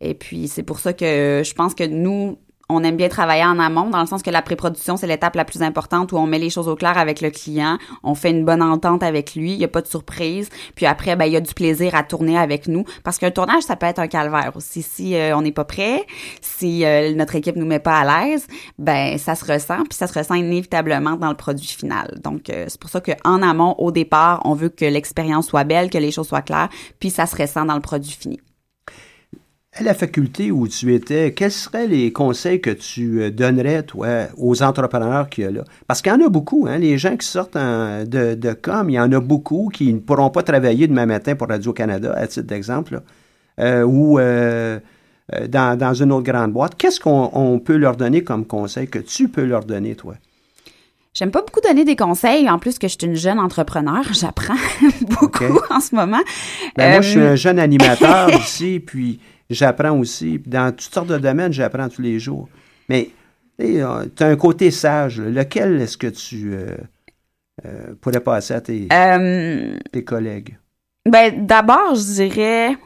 Et 0.00 0.14
puis 0.14 0.48
c'est 0.48 0.62
pour 0.62 0.80
ça 0.80 0.92
que 0.92 1.42
je 1.44 1.54
pense 1.54 1.74
que 1.74 1.84
nous, 1.84 2.38
on 2.68 2.82
aime 2.84 2.96
bien 2.96 3.08
travailler 3.08 3.44
en 3.44 3.58
amont, 3.58 3.90
dans 3.90 4.00
le 4.00 4.06
sens 4.06 4.22
que 4.22 4.30
la 4.30 4.42
pré-production, 4.42 4.96
c'est 4.96 5.06
l'étape 5.06 5.34
la 5.36 5.44
plus 5.44 5.62
importante 5.62 6.12
où 6.12 6.16
on 6.16 6.26
met 6.26 6.38
les 6.38 6.50
choses 6.50 6.68
au 6.68 6.76
clair 6.76 6.96
avec 6.96 7.20
le 7.20 7.30
client, 7.30 7.78
on 8.02 8.14
fait 8.14 8.30
une 8.30 8.44
bonne 8.44 8.62
entente 8.62 9.02
avec 9.02 9.34
lui, 9.34 9.52
il 9.52 9.58
n'y 9.58 9.64
a 9.64 9.68
pas 9.68 9.82
de 9.82 9.86
surprise, 9.86 10.48
puis 10.74 10.86
après, 10.86 11.16
ben, 11.16 11.26
il 11.26 11.32
y 11.32 11.36
a 11.36 11.40
du 11.40 11.52
plaisir 11.54 11.94
à 11.94 12.02
tourner 12.02 12.38
avec 12.38 12.68
nous, 12.68 12.84
parce 13.02 13.18
qu'un 13.18 13.30
tournage, 13.30 13.62
ça 13.62 13.76
peut 13.76 13.86
être 13.86 13.98
un 13.98 14.08
calvaire 14.08 14.52
aussi. 14.56 14.82
Si 14.82 15.16
euh, 15.16 15.36
on 15.36 15.42
n'est 15.42 15.52
pas 15.52 15.64
prêt, 15.64 16.04
si 16.40 16.84
euh, 16.84 17.14
notre 17.14 17.34
équipe 17.34 17.56
nous 17.56 17.66
met 17.66 17.78
pas 17.78 17.98
à 17.98 18.26
l'aise, 18.26 18.46
ben 18.78 19.18
ça 19.18 19.34
se 19.34 19.44
ressent, 19.44 19.82
puis 19.84 19.96
ça 19.96 20.06
se 20.06 20.18
ressent 20.18 20.34
inévitablement 20.34 21.16
dans 21.16 21.30
le 21.30 21.36
produit 21.36 21.66
final. 21.66 22.18
Donc, 22.22 22.50
euh, 22.50 22.66
c'est 22.68 22.80
pour 22.80 22.90
ça 22.90 23.00
qu'en 23.00 23.42
amont, 23.42 23.74
au 23.78 23.90
départ, 23.90 24.40
on 24.44 24.54
veut 24.54 24.68
que 24.68 24.84
l'expérience 24.84 25.48
soit 25.48 25.64
belle, 25.64 25.90
que 25.90 25.98
les 25.98 26.10
choses 26.10 26.28
soient 26.28 26.42
claires, 26.42 26.68
puis 26.98 27.10
ça 27.10 27.26
se 27.26 27.36
ressent 27.36 27.64
dans 27.64 27.74
le 27.74 27.80
produit 27.80 28.12
fini. 28.12 28.40
À 29.76 29.82
la 29.82 29.92
faculté 29.94 30.52
où 30.52 30.68
tu 30.68 30.94
étais, 30.94 31.32
quels 31.34 31.50
seraient 31.50 31.88
les 31.88 32.12
conseils 32.12 32.60
que 32.60 32.70
tu 32.70 33.20
euh, 33.22 33.30
donnerais, 33.32 33.82
toi, 33.82 34.26
aux 34.36 34.62
entrepreneurs 34.62 35.28
qu'il 35.28 35.44
y 35.44 35.46
a 35.48 35.50
là? 35.50 35.64
Parce 35.88 36.00
qu'il 36.00 36.12
y 36.12 36.14
en 36.14 36.24
a 36.24 36.28
beaucoup, 36.28 36.66
hein, 36.68 36.78
les 36.78 36.96
gens 36.96 37.16
qui 37.16 37.26
sortent 37.26 37.56
en- 37.56 38.04
de, 38.04 38.34
de 38.34 38.52
com, 38.52 38.88
il 38.88 38.92
y 38.94 39.00
en 39.00 39.10
a 39.10 39.18
beaucoup 39.18 39.70
qui 39.72 39.92
ne 39.92 39.98
pourront 39.98 40.30
pas 40.30 40.44
travailler 40.44 40.86
demain 40.86 41.06
matin 41.06 41.34
pour 41.34 41.48
Radio-Canada, 41.48 42.14
à 42.16 42.26
titre 42.28 42.46
d'exemple, 42.46 43.02
euh, 43.58 43.82
ou 43.82 44.20
euh, 44.20 44.78
dans, 45.48 45.76
dans 45.76 45.92
une 45.94 46.12
autre 46.12 46.30
grande 46.30 46.52
boîte. 46.52 46.76
Qu'est-ce 46.76 47.00
qu'on 47.00 47.30
on 47.32 47.58
peut 47.58 47.76
leur 47.76 47.96
donner 47.96 48.22
comme 48.22 48.46
conseil 48.46 48.86
que 48.86 49.00
tu 49.00 49.28
peux 49.28 49.44
leur 49.44 49.64
donner, 49.64 49.96
toi? 49.96 50.14
J'aime 51.14 51.30
pas 51.32 51.40
beaucoup 51.42 51.60
donner 51.60 51.84
des 51.84 51.96
conseils, 51.96 52.48
en 52.48 52.60
plus 52.60 52.78
que 52.78 52.86
je 52.86 52.96
suis 52.98 53.08
une 53.08 53.14
jeune 53.16 53.38
entrepreneur, 53.40 54.02
j'apprends 54.12 54.54
beaucoup 55.20 55.58
en 55.70 55.80
ce 55.80 55.96
moment. 55.96 56.20
Ben, 56.76 56.92
moi, 56.92 57.00
je 57.00 57.08
suis 57.10 57.20
un 57.20 57.34
jeune 57.36 57.58
animateur 57.58 58.30
ici, 58.40 58.80
puis 58.84 59.18
j'apprends 59.50 59.98
aussi. 59.98 60.40
Dans 60.46 60.70
toutes 60.70 60.92
sortes 60.92 61.08
de 61.08 61.18
domaines, 61.18 61.52
j'apprends 61.52 61.88
tous 61.88 62.02
les 62.02 62.18
jours. 62.18 62.48
Mais 62.88 63.10
tu 63.58 63.82
as 63.82 64.26
un 64.26 64.36
côté 64.36 64.70
sage. 64.70 65.20
là. 65.20 65.42
Lequel 65.42 65.80
est-ce 65.80 65.96
que 65.96 66.06
tu 66.06 66.54
euh, 66.54 66.76
euh, 67.64 67.94
pourrais 68.00 68.20
passer 68.20 68.54
à 68.54 68.60
tes, 68.60 68.88
euh, 68.92 69.78
tes 69.92 70.04
collègues? 70.04 70.58
Ben, 71.08 71.46
d'abord, 71.46 71.94
je 71.94 72.14
dirais 72.14 72.76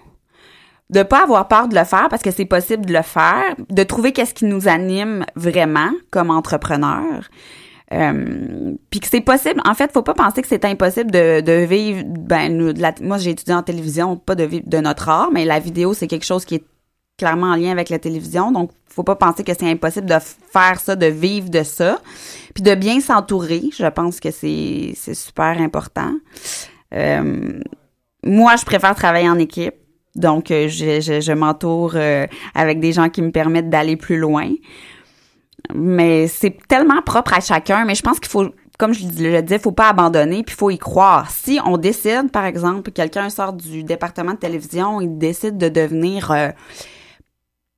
de 0.90 1.02
pas 1.02 1.24
avoir 1.24 1.48
peur 1.48 1.68
de 1.68 1.74
le 1.74 1.84
faire 1.84 2.08
parce 2.08 2.22
que 2.22 2.30
c'est 2.30 2.46
possible 2.46 2.86
de 2.86 2.94
le 2.94 3.02
faire, 3.02 3.54
de 3.68 3.82
trouver 3.82 4.12
qu'est-ce 4.12 4.34
qui 4.34 4.46
nous 4.46 4.68
anime 4.68 5.24
vraiment 5.36 5.90
comme 6.10 6.30
entrepreneur. 6.30 7.28
Euh, 7.92 8.74
puis 8.90 9.00
que 9.00 9.06
c'est 9.08 9.22
possible. 9.22 9.62
En 9.64 9.74
fait, 9.74 9.90
faut 9.92 10.02
pas 10.02 10.12
penser 10.14 10.42
que 10.42 10.48
c'est 10.48 10.64
impossible 10.66 11.10
de, 11.10 11.40
de 11.40 11.64
vivre. 11.64 12.02
Ben, 12.06 12.54
nous, 12.54 12.72
de 12.74 12.82
la- 12.82 12.92
moi, 13.00 13.16
j'ai 13.16 13.30
étudié 13.30 13.54
en 13.54 13.62
télévision, 13.62 14.16
pas 14.16 14.34
de 14.34 14.44
vivre 14.44 14.64
de 14.66 14.78
notre 14.78 15.08
art, 15.08 15.30
mais 15.32 15.44
la 15.46 15.58
vidéo, 15.58 15.94
c'est 15.94 16.06
quelque 16.06 16.26
chose 16.26 16.44
qui 16.44 16.56
est 16.56 16.64
clairement 17.16 17.46
en 17.48 17.56
lien 17.56 17.70
avec 17.70 17.88
la 17.88 17.98
télévision. 17.98 18.52
Donc, 18.52 18.70
faut 18.88 19.04
pas 19.04 19.16
penser 19.16 19.42
que 19.42 19.52
c'est 19.58 19.70
impossible 19.70 20.06
de 20.06 20.16
faire 20.52 20.78
ça, 20.80 20.96
de 20.96 21.06
vivre 21.06 21.48
de 21.48 21.62
ça, 21.62 21.98
puis 22.54 22.62
de 22.62 22.74
bien 22.74 23.00
s'entourer. 23.00 23.62
Je 23.76 23.86
pense 23.86 24.20
que 24.20 24.30
c'est 24.30 24.92
super 25.14 25.58
important. 25.60 26.12
Euh, 26.94 27.60
moi, 28.22 28.56
je 28.56 28.64
préfère 28.64 28.94
travailler 28.94 29.30
en 29.30 29.38
équipe. 29.38 29.74
Donc, 30.14 30.50
euh, 30.50 30.68
je, 30.68 31.00
je, 31.00 31.20
je 31.20 31.32
m'entoure 31.32 31.92
euh, 31.94 32.26
avec 32.54 32.80
des 32.80 32.92
gens 32.92 33.08
qui 33.08 33.22
me 33.22 33.30
permettent 33.30 33.70
d'aller 33.70 33.96
plus 33.96 34.18
loin. 34.18 34.50
Mais 35.74 36.28
c'est 36.28 36.56
tellement 36.68 37.02
propre 37.02 37.34
à 37.34 37.40
chacun. 37.40 37.84
Mais 37.84 37.94
je 37.94 38.02
pense 38.02 38.20
qu'il 38.20 38.30
faut, 38.30 38.46
comme 38.78 38.94
je 38.94 39.04
le 39.04 39.42
disais, 39.42 39.58
faut 39.58 39.72
pas 39.72 39.88
abandonner, 39.88 40.42
puis 40.42 40.54
faut 40.54 40.70
y 40.70 40.78
croire. 40.78 41.30
Si 41.30 41.58
on 41.64 41.76
décide, 41.76 42.30
par 42.30 42.44
exemple, 42.44 42.90
quelqu'un 42.90 43.28
sort 43.30 43.52
du 43.52 43.82
département 43.82 44.32
de 44.32 44.38
télévision, 44.38 45.00
il 45.00 45.18
décide 45.18 45.58
de 45.58 45.68
devenir 45.68 46.30
euh, 46.30 46.50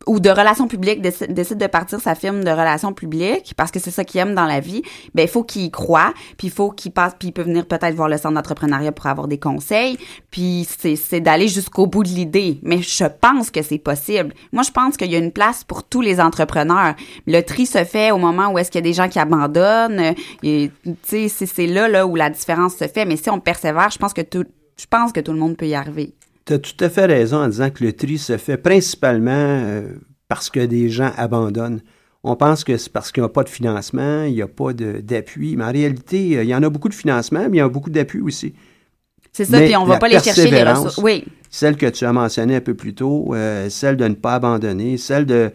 ou 0.06 0.18
de 0.18 0.30
relations 0.30 0.66
publiques, 0.66 1.02
décide, 1.02 1.58
de 1.58 1.66
partir 1.66 2.00
sa 2.00 2.14
firme 2.14 2.42
de 2.42 2.50
relations 2.50 2.92
publiques 2.92 3.52
parce 3.56 3.70
que 3.70 3.78
c'est 3.78 3.90
ça 3.90 4.02
qu'il 4.04 4.20
aime 4.20 4.34
dans 4.34 4.46
la 4.46 4.60
vie, 4.60 4.82
ben 5.14 5.22
il 5.22 5.28
faut 5.28 5.44
qu'il 5.44 5.62
y 5.62 5.70
croit, 5.70 6.14
puis 6.38 6.48
il 6.48 6.50
faut 6.50 6.70
qu'il 6.70 6.92
passe, 6.92 7.14
puis 7.18 7.28
il 7.28 7.32
peut 7.32 7.42
venir 7.42 7.66
peut-être 7.66 7.94
voir 7.94 8.08
le 8.08 8.16
centre 8.16 8.34
d'entrepreneuriat 8.34 8.92
pour 8.92 9.06
avoir 9.06 9.28
des 9.28 9.38
conseils, 9.38 9.98
puis 10.30 10.66
c'est, 10.78 11.20
d'aller 11.20 11.48
jusqu'au 11.48 11.86
bout 11.86 12.02
de 12.02 12.08
l'idée. 12.08 12.58
Mais 12.62 12.80
je 12.80 13.04
pense 13.04 13.50
que 13.50 13.62
c'est 13.62 13.78
possible. 13.78 14.32
Moi, 14.52 14.62
je 14.62 14.70
pense 14.70 14.96
qu'il 14.96 15.10
y 15.10 15.16
a 15.16 15.18
une 15.18 15.32
place 15.32 15.64
pour 15.64 15.84
tous 15.84 16.00
les 16.00 16.20
entrepreneurs. 16.20 16.94
Le 17.26 17.40
tri 17.42 17.66
se 17.66 17.84
fait 17.84 18.10
au 18.10 18.18
moment 18.18 18.48
où 18.50 18.58
est-ce 18.58 18.70
qu'il 18.70 18.78
y 18.78 18.84
a 18.84 18.88
des 18.88 18.94
gens 18.94 19.08
qui 19.08 19.18
abandonnent. 19.18 20.14
euh, 20.44 20.68
Tu 21.06 21.28
sais, 21.28 21.28
c'est 21.28 21.66
là, 21.66 21.88
là 21.88 22.06
où 22.06 22.16
la 22.16 22.30
différence 22.30 22.76
se 22.76 22.88
fait. 22.88 23.04
Mais 23.04 23.16
si 23.16 23.28
on 23.28 23.40
persévère, 23.40 23.90
je 23.90 23.98
pense 23.98 24.14
que 24.14 24.22
tout, 24.22 24.44
je 24.78 24.86
pense 24.86 25.12
que 25.12 25.20
tout 25.20 25.32
le 25.32 25.38
monde 25.38 25.56
peut 25.56 25.66
y 25.66 25.74
arriver. 25.74 26.14
Tu 26.46 26.54
as 26.54 26.58
tout 26.58 26.84
à 26.84 26.88
fait 26.88 27.06
raison 27.06 27.38
en 27.38 27.48
disant 27.48 27.70
que 27.70 27.84
le 27.84 27.92
tri 27.92 28.18
se 28.18 28.36
fait 28.36 28.56
principalement 28.56 29.30
euh, 29.32 29.94
parce 30.28 30.50
que 30.50 30.60
des 30.60 30.88
gens 30.88 31.12
abandonnent. 31.16 31.82
On 32.22 32.36
pense 32.36 32.64
que 32.64 32.76
c'est 32.76 32.92
parce 32.92 33.12
qu'il 33.12 33.22
n'y 33.22 33.26
a 33.26 33.30
pas 33.30 33.44
de 33.44 33.48
financement, 33.48 34.24
il 34.24 34.34
n'y 34.34 34.42
a 34.42 34.48
pas 34.48 34.72
d'appui. 34.72 35.56
Mais 35.56 35.64
en 35.64 35.72
réalité, 35.72 36.36
euh, 36.36 36.44
il 36.44 36.48
y 36.48 36.54
en 36.54 36.62
a 36.62 36.68
beaucoup 36.68 36.88
de 36.88 36.94
financement, 36.94 37.46
mais 37.48 37.56
il 37.56 37.60
y 37.60 37.62
a 37.62 37.68
beaucoup 37.68 37.90
d'appui 37.90 38.20
aussi. 38.20 38.54
C'est 39.32 39.44
ça, 39.44 39.58
Mais 39.58 39.66
puis 39.66 39.76
on 39.76 39.84
va 39.84 39.94
la 39.94 40.00
pas 40.00 40.08
les 40.08 40.18
chercher 40.18 40.50
les 40.50 40.62
ressources. 40.62 40.98
Oui. 40.98 41.24
Celle 41.50 41.76
que 41.76 41.86
tu 41.86 42.04
as 42.04 42.12
mentionnée 42.12 42.56
un 42.56 42.60
peu 42.60 42.74
plus 42.74 42.94
tôt, 42.94 43.34
euh, 43.34 43.70
celle 43.70 43.96
de 43.96 44.06
ne 44.06 44.14
pas 44.14 44.34
abandonner, 44.34 44.96
celle 44.96 45.26
de 45.26 45.52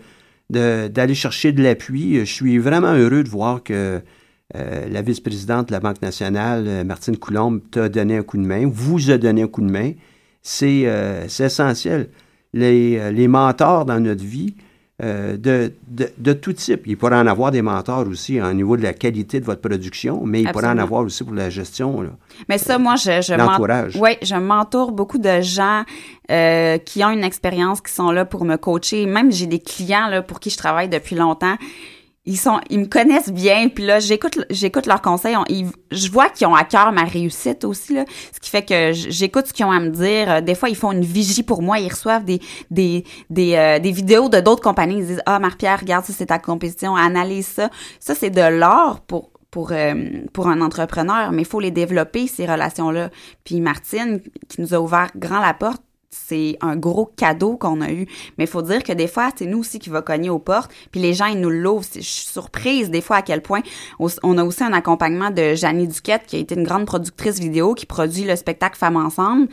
d'aller 0.47 1.15
chercher 1.15 1.53
de 1.53 1.63
l'appui. 1.63 2.19
Je 2.19 2.31
suis 2.31 2.59
vraiment 2.59 2.93
heureux 2.93 3.23
de 3.23 3.29
voir 3.29 3.63
que 3.63 3.99
euh, 4.55 4.87
la 4.87 5.01
vice-présidente 5.01 5.69
de 5.69 5.71
la 5.71 5.79
Banque 5.79 6.03
nationale, 6.03 6.85
Martine 6.85 7.17
Coulombe, 7.17 7.61
t'a 7.71 7.89
donné 7.89 8.17
un 8.17 8.21
coup 8.21 8.37
de 8.37 8.45
main, 8.45 8.69
vous 8.71 9.09
a 9.09 9.17
donné 9.17 9.41
un 9.41 9.47
coup 9.47 9.61
de 9.61 9.71
main. 9.71 9.93
C'est 10.47 10.83
euh, 10.85 11.27
c'est 11.27 11.45
essentiel. 11.45 12.09
Les, 12.53 12.99
euh, 12.99 13.11
les 13.11 13.27
mentors 13.27 13.83
dans 13.83 13.99
notre 13.99 14.23
vie, 14.23 14.53
euh, 15.03 15.35
de, 15.37 15.73
de, 15.87 16.09
de 16.17 16.33
tout 16.33 16.53
type. 16.53 16.83
Il 16.85 16.97
pourrait 16.97 17.17
en 17.17 17.25
avoir 17.27 17.49
des 17.51 17.63
mentors 17.63 18.07
aussi 18.07 18.39
au 18.39 18.53
niveau 18.53 18.77
de 18.77 18.83
la 18.83 18.93
qualité 18.93 19.39
de 19.39 19.45
votre 19.45 19.59
production, 19.59 20.21
mais 20.23 20.41
il 20.43 20.51
pourrait 20.51 20.67
en 20.67 20.77
avoir 20.77 21.01
aussi 21.03 21.23
pour 21.23 21.33
la 21.33 21.49
gestion. 21.49 22.01
là. 22.01 22.11
Mais 22.47 22.59
ça, 22.59 22.77
moi, 22.77 22.95
je, 22.95 23.21
je. 23.21 23.33
Oui, 23.99 24.11
je 24.21 24.35
m'entoure 24.35 24.91
beaucoup 24.91 25.17
de 25.17 25.41
gens 25.41 25.83
euh, 26.31 26.77
qui 26.77 27.03
ont 27.03 27.09
une 27.09 27.23
expérience, 27.25 27.81
qui 27.81 27.91
sont 27.91 28.11
là 28.11 28.23
pour 28.23 28.45
me 28.45 28.55
coacher. 28.55 29.05
Même 29.07 29.31
j'ai 29.31 29.47
des 29.47 29.59
clients 29.59 30.07
là 30.09 30.21
pour 30.21 30.39
qui 30.39 30.51
je 30.51 30.57
travaille 30.57 30.89
depuis 30.89 31.15
longtemps. 31.15 31.55
Ils 32.27 32.37
sont, 32.37 32.59
ils 32.71 32.79
me 32.79 32.85
connaissent 32.85 33.31
bien, 33.31 33.69
puis 33.69 33.85
là, 33.85 33.99
j'écoute, 33.99 34.39
j'écoute 34.49 34.87
leurs 34.87 35.01
conseils. 35.01 35.35
On- 35.37 35.43
ils- 35.47 35.67
je 35.91 36.09
vois 36.09 36.29
qu'ils 36.29 36.47
ont 36.47 36.55
à 36.55 36.63
cœur 36.63 36.91
ma 36.91 37.03
réussite 37.03 37.63
aussi, 37.63 37.93
là. 37.93 38.05
Ce 38.33 38.39
qui 38.39 38.49
fait 38.49 38.63
que 38.65 38.93
j'écoute 38.93 39.45
ce 39.47 39.53
qu'ils 39.53 39.65
ont 39.65 39.71
à 39.71 39.79
me 39.79 39.89
dire. 39.89 40.31
Euh, 40.31 40.41
Des 40.41 40.55
fois, 40.55 40.69
ils 40.69 40.75
font 40.75 40.91
une 40.91 41.05
vigie 41.05 41.43
pour 41.43 41.61
moi. 41.61 41.77
Ils 41.79 41.89
reçoivent 41.89 42.25
des, 42.25 42.39
des, 42.71 43.03
des, 43.29 43.55
euh, 43.55 43.77
des 43.79 43.91
vidéos 43.91 44.27
de 44.29 44.39
d'autres 44.39 44.63
compagnies. 44.63 44.97
Ils 44.97 45.05
disent, 45.05 45.21
ah, 45.27 45.37
Marie-Pierre, 45.39 45.79
regarde 45.81 46.03
ça, 46.05 46.13
c'est 46.13 46.25
ta 46.27 46.39
compétition. 46.39 46.95
Analyse 46.95 47.45
ça. 47.47 47.69
Ça, 47.99 48.15
c'est 48.15 48.31
de 48.31 48.41
l'or 48.41 49.01
pour, 49.01 49.29
pour, 49.51 49.71
euh, 49.71 49.93
pour 50.33 50.47
un 50.47 50.61
entrepreneur, 50.61 51.31
mais 51.31 51.43
il 51.43 51.47
faut 51.47 51.59
les 51.59 51.71
développer, 51.71 52.25
ces 52.27 52.45
relations-là. 52.45 53.09
Puis 53.43 53.61
Martine, 53.61 54.19
qui 54.49 54.61
nous 54.61 54.73
a 54.73 54.79
ouvert 54.79 55.09
grand 55.15 55.39
la 55.39 55.53
porte, 55.53 55.81
c'est 56.27 56.57
un 56.61 56.75
gros 56.75 57.05
cadeau 57.05 57.57
qu'on 57.57 57.81
a 57.81 57.91
eu. 57.91 58.07
Mais 58.37 58.45
il 58.45 58.49
faut 58.49 58.61
dire 58.61 58.83
que 58.83 58.93
des 58.93 59.07
fois, 59.07 59.29
c'est 59.35 59.45
nous 59.45 59.59
aussi 59.59 59.79
qui 59.79 59.89
va 59.89 60.01
cogner 60.01 60.29
aux 60.29 60.39
portes, 60.39 60.71
puis 60.91 61.01
les 61.01 61.13
gens, 61.13 61.27
ils 61.27 61.39
nous 61.39 61.49
l'ouvrent. 61.49 61.85
Je 61.93 61.99
suis 62.01 62.27
surprise 62.27 62.89
des 62.89 63.01
fois 63.01 63.17
à 63.17 63.21
quel 63.21 63.41
point 63.41 63.61
on 63.99 64.37
a 64.37 64.43
aussi 64.43 64.63
un 64.63 64.73
accompagnement 64.73 65.31
de 65.31 65.55
Janie 65.55 65.87
Duquette, 65.87 66.23
qui 66.27 66.37
a 66.37 66.39
été 66.39 66.55
une 66.55 66.63
grande 66.63 66.85
productrice 66.85 67.39
vidéo, 67.39 67.73
qui 67.73 67.85
produit 67.85 68.23
le 68.23 68.35
spectacle 68.35 68.77
Femmes 68.77 68.97
Ensemble, 68.97 69.47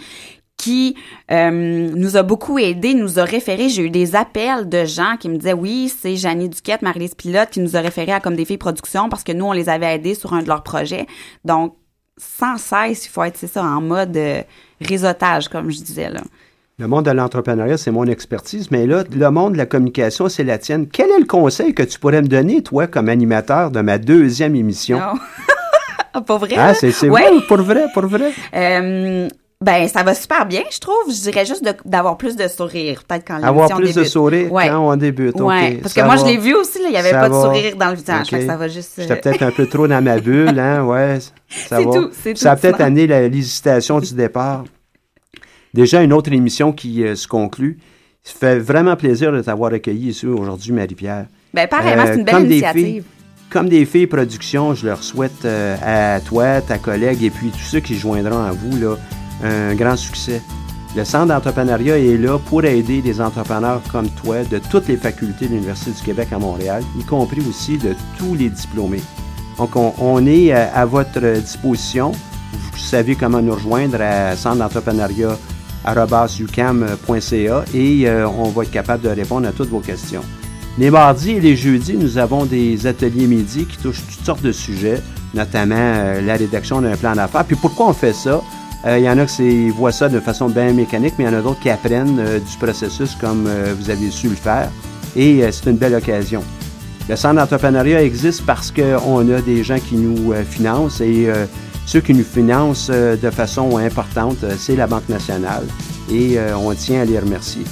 qui 0.57 0.95
euh, 1.33 1.51
nous 1.51 2.17
a 2.17 2.23
beaucoup 2.23 2.59
aidé, 2.59 2.95
nous 2.95 3.19
a 3.19 3.25
référé. 3.25 3.69
J'ai 3.69 3.83
eu 3.83 3.91
des 3.91 4.15
appels 4.15 4.69
de 4.69 4.85
gens 4.85 5.17
qui 5.19 5.29
me 5.29 5.37
disaient 5.37 5.53
oui, 5.53 5.89
c'est 5.89 6.15
Janie 6.15 6.49
Duquette, 6.49 6.83
Marie-Lise 6.83 7.15
qui 7.51 7.61
nous 7.61 7.77
a 7.77 7.81
référé 7.81 8.13
à 8.13 8.21
comme 8.21 8.37
des 8.37 8.45
filles 8.45 8.59
production 8.59 9.09
parce 9.09 9.25
que 9.25 9.33
nous 9.33 9.45
on 9.45 9.53
les 9.53 9.69
avait 9.69 9.95
aidés 9.95 10.15
sur 10.15 10.33
un 10.35 10.43
de 10.43 10.47
leurs 10.47 10.63
projets. 10.63 11.07
Donc 11.45 11.75
sans 12.17 12.59
cesse, 12.59 13.07
il 13.07 13.09
faut 13.09 13.25
être 13.25 13.37
c'est 13.37 13.49
ça 13.49 13.65
en 13.65 13.81
mode 13.81 14.17
euh, 14.17 14.43
réseautage 14.81 15.49
comme 15.49 15.71
je 15.71 15.81
disais 15.81 16.11
là. 16.11 16.21
Le 16.83 16.89
monde 16.89 17.05
de 17.05 17.13
l'entrepreneuriat, 17.13 17.79
c'est 17.79 17.93
mon 17.93 18.07
expertise, 18.07 18.73
mais 18.73 18.89
là, 18.89 19.05
le 19.09 19.31
monde 19.31 19.53
de 19.53 19.59
la 19.59 19.67
communication, 19.67 20.29
c'est 20.29 20.43
la 20.43 20.59
tienne. 20.59 20.89
Quel 20.89 21.11
est 21.11 21.21
le 21.21 21.27
conseil 21.27 21.75
que 21.75 21.85
tu 21.85 21.97
pourrais 22.01 22.21
me 22.23 22.27
donner, 22.27 22.61
toi, 22.61 22.89
comme 22.89 23.09
animateur 23.09 23.71
de 23.71 23.81
ma 23.83 23.99
deuxième 23.99 24.57
émission? 24.57 24.99
Non. 24.99 25.15
Ah, 26.15 26.21
Pas 26.21 26.37
vrai? 26.39 26.51
Ah, 26.57 26.67
là? 26.67 26.75
c'est 26.75 26.91
c'est 26.91 27.09
Ouais. 27.09 27.23
vrai, 27.23 27.41
pour 27.49 27.59
vrai, 27.63 27.85
pour 27.95 28.05
vrai. 28.07 28.33
Euh, 28.55 29.29
ben, 29.63 29.89
ça 29.89 30.03
va 30.03 30.13
super 30.13 30.45
bien, 30.45 30.61
je 30.71 30.79
trouve. 30.81 30.95
Je 31.09 31.23
dirais 31.23 31.47
juste 31.47 31.65
d'avoir 31.87 32.19
plus 32.19 32.35
de 32.37 32.49
sourire, 32.49 33.05
peut-être 33.09 33.25
quand 33.27 33.35
l'émission 33.37 33.49
Avoir 33.49 33.69
plus 33.77 33.87
débute. 33.87 33.99
de 33.99 34.05
sourire 34.05 34.53
Ouais. 34.53 34.69
quand 34.69 34.91
on 34.93 34.97
débute. 34.97 35.41
Ouais, 35.41 35.79
parce 35.81 35.95
que 35.95 36.01
moi, 36.03 36.17
va. 36.17 36.21
je 36.23 36.27
l'ai 36.27 36.37
vu 36.37 36.53
aussi, 36.55 36.81
il 36.85 36.91
n'y 36.91 36.97
avait 36.99 37.13
Ça 37.13 37.21
pas 37.21 37.29
de 37.31 37.35
sourire 37.35 37.77
dans 37.77 37.89
le 37.91 37.95
visage. 37.95 38.27
ça 38.27 38.57
va 38.57 38.67
juste... 38.69 38.99
euh, 38.99 39.03
J'étais 39.09 39.17
peut-être 39.21 39.43
un 39.43 39.53
peu 39.53 39.67
trop 39.67 39.87
dans 39.89 40.03
ma 40.03 40.19
bulle, 40.21 40.59
hein, 40.59 40.85
ouais. 40.85 41.21
Ça 41.49 41.77
C'est 41.79 41.85
va. 41.85 41.91
tout, 41.93 42.11
Ça 42.35 42.51
a 42.53 42.57
peut-être 42.57 42.81
amené 42.83 43.07
la- 43.07 43.29
l'hésitation 43.29 43.99
du 44.01 44.13
départ. 44.15 44.65
Déjà, 45.75 46.03
une 46.03 46.13
autre 46.13 46.33
émission 46.33 46.73
qui 46.73 47.03
euh, 47.05 47.15
se 47.15 47.27
conclut. 47.27 47.79
Ça 48.23 48.35
fait 48.39 48.59
vraiment 48.59 48.95
plaisir 48.97 49.33
de 49.33 49.41
t'avoir 49.41 49.73
accueilli 49.73 50.11
ici 50.11 50.27
aujourd'hui, 50.27 50.73
Marie-Pierre. 50.73 51.27
Ben, 51.55 51.67
pareillement, 51.67 52.05
c'est 52.07 52.19
une 52.19 52.25
belle 52.25 52.35
comme 52.35 52.47
des 52.47 52.55
initiative. 52.55 52.87
filles- 52.87 53.03
comme 53.51 53.69
des 53.69 53.85
filles 53.85 54.07
production, 54.07 54.75
je 54.75 54.87
leur 54.87 55.03
souhaite 55.03 55.45
euh, 55.45 55.77
à 55.83 56.21
toi, 56.21 56.63
ta 56.63 56.79
collègue 56.79 57.23
et 57.23 57.29
puis 57.29 57.51
tous 57.51 57.59
ceux 57.59 57.81
qui 57.81 57.97
joindront 57.97 58.43
à 58.43 58.51
vous 58.53 58.79
là, 58.79 58.97
un 59.45 59.75
grand 59.75 59.97
succès. 59.97 60.41
Le 60.97 61.05
Centre 61.05 61.27
d'entrepreneuriat 61.27 61.99
est 61.99 62.17
là 62.17 62.39
pour 62.39 62.65
aider 62.65 63.03
les 63.03 63.21
entrepreneurs 63.21 63.83
comme 63.91 64.09
toi 64.11 64.45
de 64.45 64.59
toutes 64.71 64.89
les 64.89 64.97
facultés 64.97 65.47
de 65.47 65.53
l'Université 65.53 65.91
du 65.91 66.03
Québec 66.03 66.29
à 66.33 66.39
Montréal, 66.39 66.83
y 66.99 67.05
compris 67.05 67.41
aussi 67.47 67.77
de 67.77 67.95
tous 68.19 68.35
les 68.35 68.49
diplômés. 68.49 69.03
Donc, 69.59 69.77
on, 69.77 70.27
est 70.27 70.55
euh, 70.55 70.67
à, 70.75 70.87
votre 70.87 71.21
disposition. 71.39 72.13
Vous 72.53 72.79
savez 72.79 73.17
comment 73.17 73.43
nous 73.43 73.55
rejoindre 73.55 74.01
à 74.01 74.35
centre 74.35 74.57
d'entrepreneuriat 74.57 75.37
et 77.75 78.09
euh, 78.09 78.29
on 78.29 78.49
va 78.51 78.63
être 78.63 78.71
capable 78.71 79.03
de 79.03 79.09
répondre 79.09 79.47
à 79.49 79.53
toutes 79.53 79.69
vos 79.69 79.81
questions. 79.81 80.23
Les 80.79 80.91
mardis 80.91 81.33
et 81.33 81.41
les 81.41 81.57
jeudis, 81.57 81.97
nous 81.97 82.19
avons 82.19 82.45
des 82.45 82.87
ateliers 82.87 83.27
midi 83.27 83.67
qui 83.67 83.77
touchent 83.77 84.03
toutes 84.09 84.25
sortes 84.25 84.43
de 84.43 84.53
sujets, 84.53 85.03
notamment 85.35 85.75
euh, 85.77 86.21
la 86.21 86.37
rédaction 86.37 86.81
d'un 86.81 86.97
plan 86.97 87.15
d'affaires. 87.15 87.45
Puis 87.45 87.57
pourquoi 87.57 87.89
on 87.89 87.93
fait 87.93 88.15
ça? 88.15 88.41
Il 88.85 89.05
y 89.05 89.09
en 89.09 89.17
a 89.17 89.27
qui 89.27 89.71
voient 89.71 89.93
ça 89.93 90.09
de 90.09 90.19
façon 90.19 90.49
bien 90.49 90.73
mécanique, 90.73 91.15
mais 91.17 91.25
il 91.25 91.31
y 91.31 91.31
en 91.31 91.39
a 91.39 91.41
d'autres 91.41 91.61
qui 91.61 91.71
apprennent 91.71 92.17
du 92.17 92.57
processus 92.59 93.15
comme 93.15 93.49
vous 93.79 93.91
avez 93.91 94.11
su 94.11 94.29
le 94.29 94.35
faire. 94.35 94.71
Et 95.15 95.41
c'est 95.53 95.71
une 95.71 95.77
belle 95.77 95.95
occasion. 95.95 96.43
Le 97.09 97.17
centre 97.17 97.35
d'entrepreneuriat 97.35 98.03
existe 98.03 98.47
parce 98.47 98.71
qu'on 98.71 99.29
a 99.29 99.41
des 99.41 99.65
gens 99.65 99.79
qui 99.79 99.97
nous 99.97 100.33
euh, 100.33 100.45
financent 100.45 101.01
et 101.01 101.27
euh, 101.27 101.47
ceux 101.87 102.01
qui 102.01 102.15
nous 102.15 102.25
financent 102.25 102.91
euh, 102.93 103.17
de 103.17 103.31
façon 103.31 103.77
importante, 103.77 104.45
c'est 104.57 104.77
la 104.77 104.87
Banque 104.87 105.09
nationale 105.09 105.65
et 106.11 106.37
on 106.55 106.75
tient 106.75 107.01
à 107.01 107.05
les 107.07 107.19
remercier. 107.19 107.65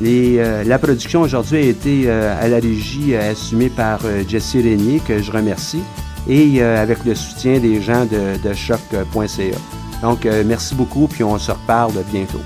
la 0.00 0.78
production 0.78 1.22
aujourd'hui 1.22 1.56
a 1.56 1.60
été 1.60 2.10
à 2.10 2.46
la 2.48 2.56
régie 2.56 3.16
assumée 3.16 3.70
par 3.70 4.00
Jessie 4.28 4.60
Régnier, 4.60 5.00
que 5.00 5.22
je 5.22 5.32
remercie, 5.32 5.80
et 6.28 6.60
avec 6.62 7.02
le 7.06 7.14
soutien 7.14 7.60
des 7.60 7.80
gens 7.80 8.04
de, 8.04 8.36
de 8.46 8.52
choc.ca. 8.52 9.56
Donc, 10.02 10.28
merci 10.44 10.74
beaucoup, 10.74 11.06
puis 11.06 11.24
on 11.24 11.38
se 11.38 11.52
reparle 11.52 11.94
bientôt. 12.12 12.42